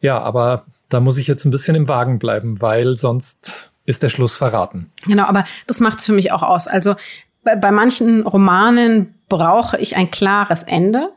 Ja, 0.00 0.18
aber 0.20 0.64
da 0.88 1.00
muss 1.00 1.18
ich 1.18 1.26
jetzt 1.26 1.44
ein 1.44 1.50
bisschen 1.50 1.74
im 1.74 1.88
Wagen 1.88 2.18
bleiben, 2.18 2.60
weil 2.60 2.96
sonst 2.96 3.70
ist 3.84 4.02
der 4.02 4.08
Schluss 4.08 4.36
verraten. 4.36 4.90
Genau, 5.06 5.24
aber 5.24 5.44
das 5.66 5.80
macht 5.80 5.98
es 5.98 6.06
für 6.06 6.12
mich 6.12 6.32
auch 6.32 6.42
aus. 6.42 6.68
Also 6.68 6.94
bei, 7.42 7.56
bei 7.56 7.70
manchen 7.70 8.26
Romanen 8.26 9.14
brauche 9.28 9.78
ich 9.78 9.96
ein 9.96 10.10
klares 10.10 10.62
Ende. 10.62 11.10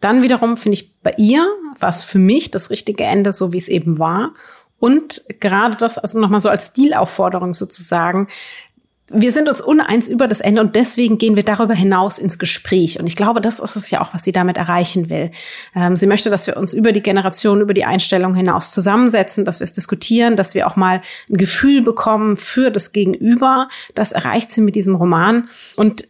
Dann 0.00 0.22
wiederum 0.22 0.56
finde 0.56 0.74
ich 0.74 1.00
bei 1.02 1.14
ihr 1.16 1.46
war 1.78 1.88
es 1.88 2.02
für 2.02 2.18
mich 2.18 2.50
das 2.50 2.70
richtige 2.70 3.04
Ende, 3.04 3.32
so 3.32 3.52
wie 3.52 3.58
es 3.58 3.68
eben 3.68 3.98
war. 3.98 4.32
Und 4.78 5.22
gerade 5.40 5.76
das, 5.76 5.98
also 5.98 6.18
nochmal 6.18 6.40
so 6.40 6.48
als 6.48 6.66
Stilaufforderung 6.66 7.54
sozusagen, 7.54 8.28
wir 9.08 9.30
sind 9.30 9.48
uns 9.48 9.60
uneins 9.60 10.08
über 10.08 10.26
das 10.26 10.40
Ende 10.40 10.60
und 10.60 10.74
deswegen 10.74 11.16
gehen 11.18 11.36
wir 11.36 11.44
darüber 11.44 11.74
hinaus 11.74 12.18
ins 12.18 12.40
Gespräch. 12.40 12.98
Und 12.98 13.06
ich 13.06 13.14
glaube, 13.14 13.40
das 13.40 13.60
ist 13.60 13.76
es 13.76 13.90
ja 13.90 14.00
auch, 14.00 14.12
was 14.12 14.24
sie 14.24 14.32
damit 14.32 14.56
erreichen 14.56 15.08
will. 15.08 15.30
Ähm, 15.76 15.94
sie 15.94 16.08
möchte, 16.08 16.28
dass 16.28 16.48
wir 16.48 16.56
uns 16.56 16.74
über 16.74 16.90
die 16.90 17.02
Generation, 17.02 17.60
über 17.60 17.72
die 17.72 17.84
Einstellung 17.84 18.34
hinaus 18.34 18.72
zusammensetzen, 18.72 19.44
dass 19.44 19.60
wir 19.60 19.64
es 19.64 19.72
diskutieren, 19.72 20.34
dass 20.34 20.54
wir 20.54 20.66
auch 20.66 20.74
mal 20.74 21.02
ein 21.30 21.36
Gefühl 21.36 21.82
bekommen 21.82 22.36
für 22.36 22.70
das 22.70 22.92
Gegenüber. 22.92 23.68
Das 23.94 24.10
erreicht 24.10 24.50
sie 24.50 24.60
mit 24.60 24.74
diesem 24.74 24.96
Roman. 24.96 25.48
Und 25.76 26.08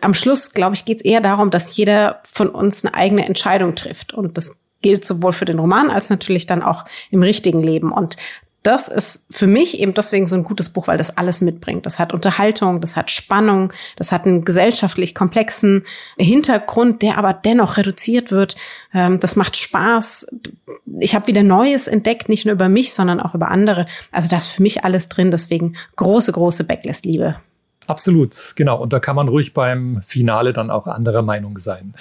am 0.00 0.14
Schluss, 0.14 0.52
glaube 0.52 0.76
ich, 0.76 0.84
geht 0.84 0.98
es 0.98 1.04
eher 1.04 1.20
darum, 1.20 1.50
dass 1.50 1.76
jeder 1.76 2.20
von 2.22 2.48
uns 2.48 2.84
eine 2.84 2.94
eigene 2.94 3.26
Entscheidung 3.26 3.74
trifft. 3.74 4.14
Und 4.14 4.36
das 4.36 4.62
gilt 4.82 5.04
sowohl 5.04 5.32
für 5.32 5.46
den 5.46 5.58
Roman 5.58 5.90
als 5.90 6.10
natürlich 6.10 6.46
dann 6.46 6.62
auch 6.62 6.84
im 7.10 7.24
richtigen 7.24 7.60
Leben. 7.60 7.90
Und 7.90 8.16
das 8.66 8.88
ist 8.88 9.28
für 9.30 9.46
mich 9.46 9.78
eben 9.78 9.94
deswegen 9.94 10.26
so 10.26 10.34
ein 10.34 10.42
gutes 10.42 10.70
Buch, 10.70 10.88
weil 10.88 10.98
das 10.98 11.16
alles 11.16 11.40
mitbringt. 11.40 11.86
Das 11.86 12.00
hat 12.00 12.12
Unterhaltung, 12.12 12.80
das 12.80 12.96
hat 12.96 13.12
Spannung, 13.12 13.72
das 13.94 14.10
hat 14.10 14.26
einen 14.26 14.44
gesellschaftlich 14.44 15.14
komplexen 15.14 15.84
Hintergrund, 16.18 17.00
der 17.02 17.16
aber 17.16 17.32
dennoch 17.32 17.76
reduziert 17.76 18.32
wird. 18.32 18.56
Ähm, 18.92 19.20
das 19.20 19.36
macht 19.36 19.56
Spaß. 19.56 20.40
Ich 20.98 21.14
habe 21.14 21.28
wieder 21.28 21.44
Neues 21.44 21.86
entdeckt, 21.86 22.28
nicht 22.28 22.44
nur 22.44 22.54
über 22.54 22.68
mich, 22.68 22.92
sondern 22.92 23.20
auch 23.20 23.36
über 23.36 23.52
andere. 23.52 23.86
Also 24.10 24.28
da 24.28 24.38
ist 24.38 24.48
für 24.48 24.62
mich 24.62 24.82
alles 24.82 25.08
drin. 25.08 25.30
Deswegen 25.30 25.76
große, 25.94 26.32
große 26.32 26.64
Backlist-Liebe. 26.64 27.36
Absolut, 27.86 28.34
genau. 28.56 28.82
Und 28.82 28.92
da 28.92 28.98
kann 28.98 29.14
man 29.14 29.28
ruhig 29.28 29.54
beim 29.54 30.02
Finale 30.02 30.52
dann 30.52 30.72
auch 30.72 30.88
anderer 30.88 31.22
Meinung 31.22 31.56
sein. 31.56 31.94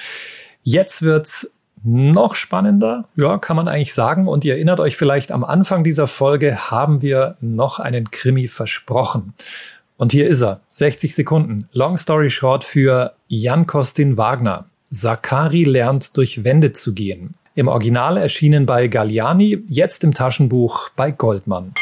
Jetzt 0.63 1.04
wird's 1.04 1.55
noch 1.84 2.36
spannender, 2.36 3.06
ja, 3.16 3.38
kann 3.38 3.56
man 3.56 3.68
eigentlich 3.68 3.94
sagen. 3.94 4.28
Und 4.28 4.44
ihr 4.44 4.56
erinnert 4.56 4.80
euch 4.80 4.98
vielleicht, 4.98 5.32
am 5.32 5.44
Anfang 5.44 5.84
dieser 5.84 6.08
Folge 6.08 6.70
haben 6.72 7.02
wir 7.02 7.38
noch 7.42 7.80
einen 7.80 8.12
Krimi 8.12 8.48
versprochen. 8.48 9.34
Und 9.98 10.12
hier 10.12 10.28
ist 10.28 10.42
er, 10.42 10.62
60 10.68 11.16
Sekunden. 11.16 11.70
Long 11.72 11.98
story 11.98 12.30
short 12.30 12.64
für 12.64 13.14
Jan 13.28 13.66
Kostin 13.66 14.18
Wagner. 14.18 14.66
Sakari 14.90 15.64
lernt 15.64 16.18
durch 16.18 16.44
Wände 16.44 16.74
zu 16.74 16.94
gehen. 16.94 17.36
Im 17.56 17.70
Original 17.70 18.18
erschienen 18.18 18.66
bei 18.66 18.88
Galliani, 18.88 19.64
jetzt 19.68 20.04
im 20.04 20.14
Taschenbuch 20.14 20.90
bei 20.96 21.12
Goldmann. 21.12 21.74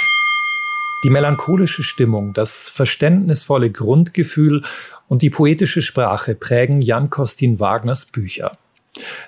Die 1.04 1.10
melancholische 1.10 1.84
Stimmung, 1.84 2.34
das 2.34 2.70
verständnisvolle 2.70 3.72
Grundgefühl 3.72 4.64
und 5.08 5.22
die 5.22 5.30
poetische 5.30 5.82
Sprache 5.82 6.36
prägen 6.36 6.82
Jan 6.82 7.10
Kostin 7.10 7.60
Wagners 7.60 8.06
Bücher. 8.06 8.52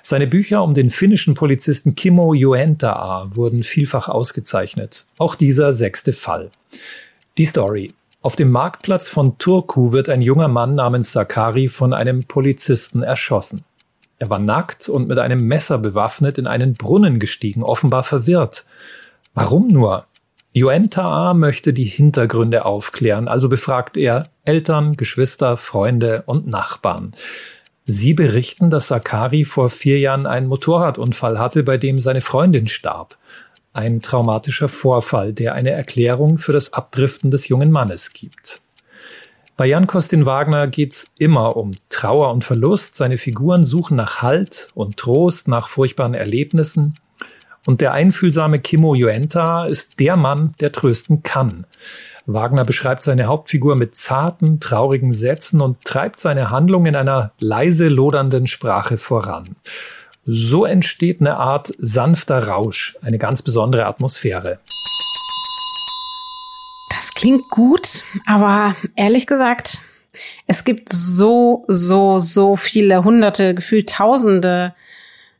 Seine 0.02 0.26
Bücher 0.26 0.62
um 0.62 0.74
den 0.74 0.90
finnischen 0.90 1.34
Polizisten 1.34 1.94
Kimmo 1.94 2.34
Juentaa 2.34 3.28
wurden 3.34 3.62
vielfach 3.62 4.08
ausgezeichnet. 4.08 5.04
Auch 5.18 5.34
dieser 5.34 5.72
sechste 5.72 6.12
Fall. 6.12 6.50
Die 7.38 7.44
Story. 7.44 7.92
Auf 8.22 8.36
dem 8.36 8.50
Marktplatz 8.50 9.08
von 9.08 9.38
Turku 9.38 9.92
wird 9.92 10.08
ein 10.08 10.22
junger 10.22 10.48
Mann 10.48 10.74
namens 10.74 11.12
Sakari 11.12 11.68
von 11.68 11.92
einem 11.92 12.24
Polizisten 12.24 13.02
erschossen. 13.02 13.64
Er 14.18 14.30
war 14.30 14.38
nackt 14.38 14.88
und 14.88 15.08
mit 15.08 15.18
einem 15.18 15.46
Messer 15.46 15.78
bewaffnet 15.78 16.38
in 16.38 16.46
einen 16.46 16.74
Brunnen 16.74 17.18
gestiegen, 17.18 17.62
offenbar 17.62 18.02
verwirrt. 18.02 18.64
Warum 19.34 19.68
nur? 19.68 20.06
Juentaa 20.54 21.34
möchte 21.34 21.74
die 21.74 21.84
Hintergründe 21.84 22.64
aufklären, 22.64 23.28
also 23.28 23.50
befragt 23.50 23.98
er 23.98 24.28
Eltern, 24.44 24.96
Geschwister, 24.96 25.58
Freunde 25.58 26.22
und 26.24 26.46
Nachbarn. 26.46 27.12
Sie 27.88 28.14
berichten, 28.14 28.68
dass 28.68 28.88
Sakari 28.88 29.44
vor 29.44 29.70
vier 29.70 30.00
Jahren 30.00 30.26
einen 30.26 30.48
Motorradunfall 30.48 31.38
hatte, 31.38 31.62
bei 31.62 31.78
dem 31.78 32.00
seine 32.00 32.20
Freundin 32.20 32.66
starb. 32.66 33.16
Ein 33.72 34.02
traumatischer 34.02 34.68
Vorfall, 34.68 35.32
der 35.32 35.54
eine 35.54 35.70
Erklärung 35.70 36.38
für 36.38 36.52
das 36.52 36.72
Abdriften 36.72 37.30
des 37.30 37.46
jungen 37.46 37.70
Mannes 37.70 38.12
gibt. 38.12 38.60
Bei 39.56 39.66
Jan 39.66 39.86
Kostin 39.86 40.26
Wagner 40.26 40.66
geht's 40.66 41.14
immer 41.18 41.56
um 41.56 41.70
Trauer 41.88 42.32
und 42.32 42.44
Verlust. 42.44 42.96
Seine 42.96 43.18
Figuren 43.18 43.62
suchen 43.62 43.96
nach 43.96 44.20
Halt 44.20 44.68
und 44.74 44.96
Trost 44.96 45.46
nach 45.46 45.68
furchtbaren 45.68 46.14
Erlebnissen. 46.14 46.94
Und 47.64 47.80
der 47.80 47.92
einfühlsame 47.92 48.58
Kimmo 48.58 48.94
Juenta 48.94 49.64
ist 49.64 50.00
der 50.00 50.16
Mann, 50.16 50.52
der 50.60 50.72
trösten 50.72 51.22
kann. 51.22 51.66
Wagner 52.26 52.64
beschreibt 52.64 53.02
seine 53.02 53.26
Hauptfigur 53.26 53.76
mit 53.76 53.94
zarten, 53.94 54.58
traurigen 54.58 55.12
Sätzen 55.12 55.60
und 55.60 55.82
treibt 55.84 56.20
seine 56.20 56.50
Handlung 56.50 56.86
in 56.86 56.96
einer 56.96 57.32
leise 57.38 57.88
lodernden 57.88 58.46
Sprache 58.48 58.98
voran. 58.98 59.56
So 60.24 60.64
entsteht 60.64 61.20
eine 61.20 61.36
Art 61.36 61.72
sanfter 61.78 62.48
Rausch, 62.48 62.96
eine 63.00 63.18
ganz 63.18 63.42
besondere 63.42 63.86
Atmosphäre. 63.86 64.58
Das 66.90 67.14
klingt 67.14 67.48
gut, 67.48 68.04
aber 68.26 68.74
ehrlich 68.96 69.28
gesagt, 69.28 69.82
es 70.48 70.64
gibt 70.64 70.88
so, 70.90 71.64
so, 71.68 72.18
so 72.18 72.56
viele 72.56 73.04
hunderte, 73.04 73.54
gefühlt 73.54 73.90
tausende 73.90 74.74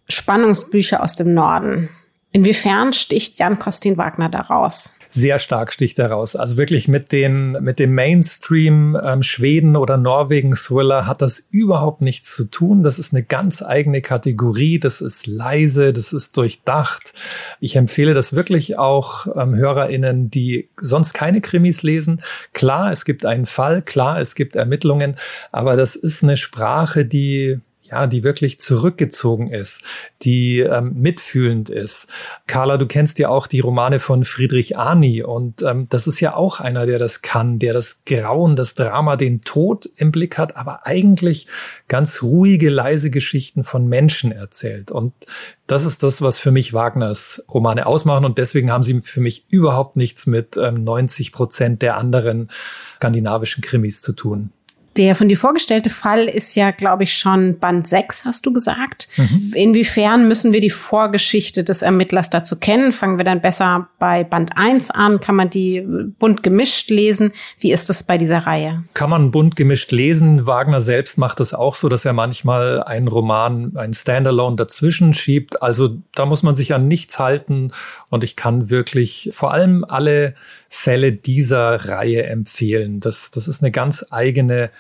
Spannungsbücher 0.09 1.03
aus 1.03 1.17
dem 1.17 1.35
Norden 1.35 1.91
Inwiefern 2.37 2.93
sticht 2.93 3.39
Jan 3.39 3.59
Kostin 3.59 3.97
Wagner 3.97 4.29
daraus? 4.29 4.93
Sehr 5.17 5.39
stark 5.39 5.73
sticht 5.73 5.97
heraus. 5.97 6.37
Also 6.37 6.59
wirklich 6.59 6.89
mit 6.89 7.11
den, 7.11 7.53
mit 7.63 7.79
dem 7.79 7.95
Mainstream 7.95 8.99
ähm, 9.03 9.23
Schweden 9.23 9.75
oder 9.75 9.97
Norwegen 9.97 10.55
Thriller 10.55 11.07
hat 11.07 11.23
das 11.23 11.39
überhaupt 11.51 12.03
nichts 12.03 12.37
zu 12.37 12.51
tun. 12.51 12.83
Das 12.83 12.99
ist 12.99 13.15
eine 13.15 13.23
ganz 13.23 13.63
eigene 13.63 14.03
Kategorie. 14.03 14.79
Das 14.79 15.01
ist 15.01 15.27
leise, 15.27 15.95
das 15.95 16.13
ist 16.13 16.37
durchdacht. 16.37 17.15
Ich 17.61 17.77
empfehle 17.77 18.13
das 18.13 18.35
wirklich 18.35 18.79
auch 18.79 19.27
ähm, 19.35 19.55
HörerInnen, 19.55 20.29
die 20.31 20.69
sonst 20.77 21.15
keine 21.15 21.41
Krimis 21.41 21.83
lesen. 21.83 22.21
Klar, 22.53 22.93
es 22.93 23.07
gibt 23.07 23.25
einen 23.25 23.47
Fall. 23.47 23.81
Klar, 23.81 24.21
es 24.21 24.35
gibt 24.35 24.55
Ermittlungen. 24.55 25.17
Aber 25.51 25.77
das 25.77 25.97
ist 25.97 26.25
eine 26.25 26.37
Sprache, 26.37 27.07
die 27.07 27.61
ja, 27.91 28.07
die 28.07 28.25
wirklich 28.25 28.61
zurückgezogen 28.61 29.49
ist, 29.49 29.83
die 30.23 30.61
ähm, 30.61 30.95
mitfühlend 30.97 31.71
ist. 31.71 32.09
Carla, 32.47 32.77
du 32.77 32.87
kennst 32.87 33.19
ja 33.19 33.29
auch 33.29 33.47
die 33.47 33.61
Romane 33.61 33.99
von 34.01 34.25
Friedrich 34.25 34.77
Arni 34.77 35.23
und 35.23 35.63
ähm, 35.63 35.87
das 35.91 36.07
ist 36.07 36.21
ja 36.21 36.35
auch 36.35 36.61
einer, 36.61 36.87
der 36.87 36.99
das 36.99 37.23
kann, 37.23 37.59
der 37.59 37.73
das 37.73 38.03
Grauen, 38.05 38.57
das 38.57 38.75
Drama, 38.75 39.17
den 39.17 39.43
Tod 39.43 39.89
im 39.97 40.13
Blick 40.13 40.39
hat, 40.39 40.57
aber 40.57 40.87
eigentlich 40.87 41.47
ganz 41.89 42.23
ruhige, 42.23 42.71
leise 42.71 43.11
Geschichten 43.11 43.65
von 43.65 43.87
Menschen 43.87 44.33
erzählt. 44.33 44.91
Und 44.91 45.13
das 45.67 45.85
ist 45.85 46.03
das, 46.03 46.23
was 46.23 46.39
für 46.39 46.51
mich 46.51 46.73
Wagners 46.73 47.45
Romane 47.53 47.87
ausmachen 47.87 48.25
und 48.25 48.39
deswegen 48.39 48.71
haben 48.71 48.83
sie 48.83 49.01
für 49.01 49.21
mich 49.21 49.47
überhaupt 49.51 49.97
nichts 49.97 50.27
mit 50.27 50.57
ähm, 50.57 50.85
90 50.85 51.33
Prozent 51.33 51.83
der 51.83 51.97
anderen 51.97 52.51
skandinavischen 52.97 53.63
Krimis 53.63 54.01
zu 54.01 54.13
tun. 54.13 54.53
Der 54.97 55.15
von 55.15 55.29
dir 55.29 55.37
vorgestellte 55.37 55.91
Fall 55.91 56.25
ist 56.25 56.55
ja, 56.55 56.71
glaube 56.71 57.05
ich, 57.05 57.15
schon 57.15 57.59
Band 57.59 57.87
6, 57.87 58.25
hast 58.25 58.47
du 58.47 58.53
gesagt. 58.53 59.09
Mhm. 59.17 59.53
Inwiefern 59.55 60.27
müssen 60.27 60.53
wir 60.53 60.61
die 60.61 60.71
Vorgeschichte 60.71 61.65
des 61.65 61.83
Ermittlers 61.83 62.31
dazu 62.31 62.59
kennen? 62.59 62.93
Fangen 62.93 63.19
wir 63.19 63.25
dann 63.25 63.43
besser 63.43 63.89
bei 63.99 64.25
Band 64.25 64.53
1 64.57 64.91
an? 64.91 65.21
Kann 65.21 65.37
man 65.37 65.51
die 65.51 65.85
bunt 66.19 66.43
gemischt 66.43 66.91
lesen? 66.91 67.33
Wie 67.59 67.73
ist 67.73 67.91
das 67.91 68.05
bei 68.05 68.17
dieser 68.17 68.47
Reihe? 68.47 68.85
Kann 68.95 69.11
man 69.11 69.31
bunt 69.31 69.57
gemischt 69.57 69.93
lesen. 69.93 70.47
Wagner 70.47 70.81
selbst 70.81 71.19
macht 71.19 71.41
es 71.41 71.53
auch 71.53 71.75
so, 71.75 71.89
dass 71.89 72.05
er 72.05 72.13
manchmal 72.13 72.83
einen 72.83 73.09
Roman, 73.09 73.77
einen 73.77 73.95
Standalone 73.95 74.57
dazwischen 74.57 75.13
schiebt. 75.13 75.63
Also 75.63 75.99
da 76.15 76.25
muss 76.25 76.43
man 76.43 76.55
sich 76.55 76.73
an 76.73 76.89
nichts 76.89 77.19
halten. 77.19 77.73
Und 78.09 78.25
ich 78.25 78.37
kann 78.37 78.71
wirklich 78.71 79.31
vor 79.33 79.53
allem 79.53 79.85
alle 79.85 80.35
Fälle 80.69 81.13
dieser 81.13 81.89
Reihe 81.89 82.25
empfehlen. 82.25 83.01
Das, 83.01 83.31
das 83.31 83.49
ist 83.49 83.63
eine 83.63 83.71
ganz 83.71 84.07
eigene, 84.11 84.71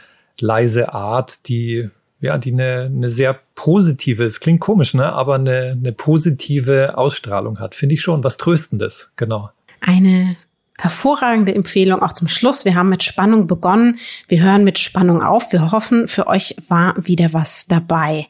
leise 0.40 0.92
Art, 0.92 1.48
die 1.48 1.90
ja, 2.20 2.38
die 2.38 2.52
eine, 2.52 2.90
eine 2.92 3.10
sehr 3.10 3.38
positive, 3.54 4.24
es 4.24 4.40
klingt 4.40 4.60
komisch, 4.60 4.94
ne, 4.94 5.12
aber 5.12 5.34
eine, 5.34 5.76
eine 5.78 5.92
positive 5.92 6.96
Ausstrahlung 6.96 7.58
hat. 7.60 7.74
Finde 7.74 7.94
ich 7.94 8.00
schon 8.00 8.24
was 8.24 8.38
Tröstendes, 8.38 9.12
genau. 9.16 9.50
Eine 9.80 10.36
hervorragende 10.78 11.54
Empfehlung 11.54 12.02
auch 12.02 12.12
zum 12.12 12.28
Schluss. 12.28 12.64
Wir 12.64 12.74
haben 12.74 12.88
mit 12.88 13.02
Spannung 13.02 13.46
begonnen. 13.46 13.98
Wir 14.28 14.42
hören 14.42 14.64
mit 14.64 14.78
Spannung 14.78 15.22
auf. 15.22 15.52
Wir 15.52 15.72
hoffen, 15.72 16.08
für 16.08 16.26
euch 16.26 16.56
war 16.68 16.94
wieder 16.98 17.32
was 17.32 17.66
dabei. 17.66 18.26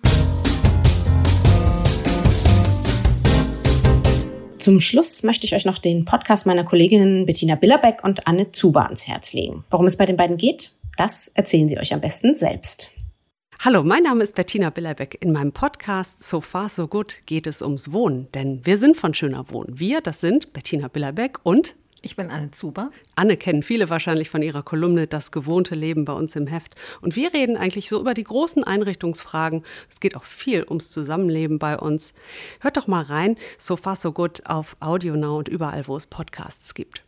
Zum 4.57 4.79
Schluss 4.79 5.23
möchte 5.23 5.45
ich 5.45 5.53
euch 5.53 5.65
noch 5.65 5.79
den 5.79 6.05
Podcast 6.05 6.45
meiner 6.45 6.63
Kolleginnen 6.63 7.25
Bettina 7.25 7.55
Billerbeck 7.55 8.05
und 8.05 8.25
Anne 8.25 8.53
Zuber 8.53 8.85
ans 8.85 9.09
Herz 9.09 9.33
legen. 9.33 9.65
Worum 9.69 9.85
es 9.85 9.97
bei 9.97 10.05
den 10.05 10.15
beiden 10.15 10.37
geht, 10.37 10.71
das 10.95 11.27
erzählen 11.27 11.67
sie 11.67 11.77
euch 11.77 11.93
am 11.93 11.99
besten 11.99 12.35
selbst. 12.35 12.89
Hallo, 13.59 13.83
mein 13.83 14.03
Name 14.03 14.23
ist 14.23 14.33
Bettina 14.33 14.69
Billerbeck. 14.69 15.17
In 15.19 15.33
meinem 15.33 15.51
Podcast 15.51 16.23
So 16.23 16.39
Far 16.39 16.69
So 16.69 16.87
Good 16.87 17.17
geht 17.25 17.45
es 17.45 17.61
ums 17.61 17.91
Wohnen, 17.91 18.27
denn 18.33 18.65
wir 18.65 18.77
sind 18.77 18.95
von 18.95 19.13
Schöner 19.13 19.51
Wohnen. 19.51 19.77
Wir, 19.77 19.99
das 19.99 20.21
sind 20.21 20.53
Bettina 20.53 20.87
Billerbeck 20.87 21.37
und 21.43 21.75
ich 22.01 22.15
bin 22.15 22.31
Anne 22.31 22.51
Zuber. 22.51 22.91
Anne 23.15 23.37
kennen 23.37 23.63
viele 23.63 23.89
wahrscheinlich 23.89 24.29
von 24.29 24.41
ihrer 24.41 24.63
Kolumne 24.63 25.07
Das 25.07 25.31
gewohnte 25.31 25.75
Leben 25.75 26.05
bei 26.05 26.13
uns 26.13 26.35
im 26.35 26.47
Heft. 26.47 26.75
Und 27.01 27.15
wir 27.15 27.33
reden 27.33 27.57
eigentlich 27.57 27.89
so 27.89 27.99
über 27.99 28.13
die 28.13 28.23
großen 28.23 28.63
Einrichtungsfragen. 28.63 29.63
Es 29.89 29.99
geht 29.99 30.15
auch 30.15 30.23
viel 30.23 30.63
ums 30.63 30.89
Zusammenleben 30.89 31.59
bei 31.59 31.77
uns. 31.77 32.13
Hört 32.59 32.77
doch 32.77 32.87
mal 32.87 33.03
rein, 33.03 33.37
so 33.57 33.75
far 33.75 33.95
so 33.95 34.11
good 34.11 34.45
auf 34.45 34.75
Audio 34.79 35.15
Now 35.15 35.37
und 35.37 35.47
überall, 35.47 35.87
wo 35.87 35.95
es 35.95 36.07
Podcasts 36.07 36.73
gibt. 36.73 37.03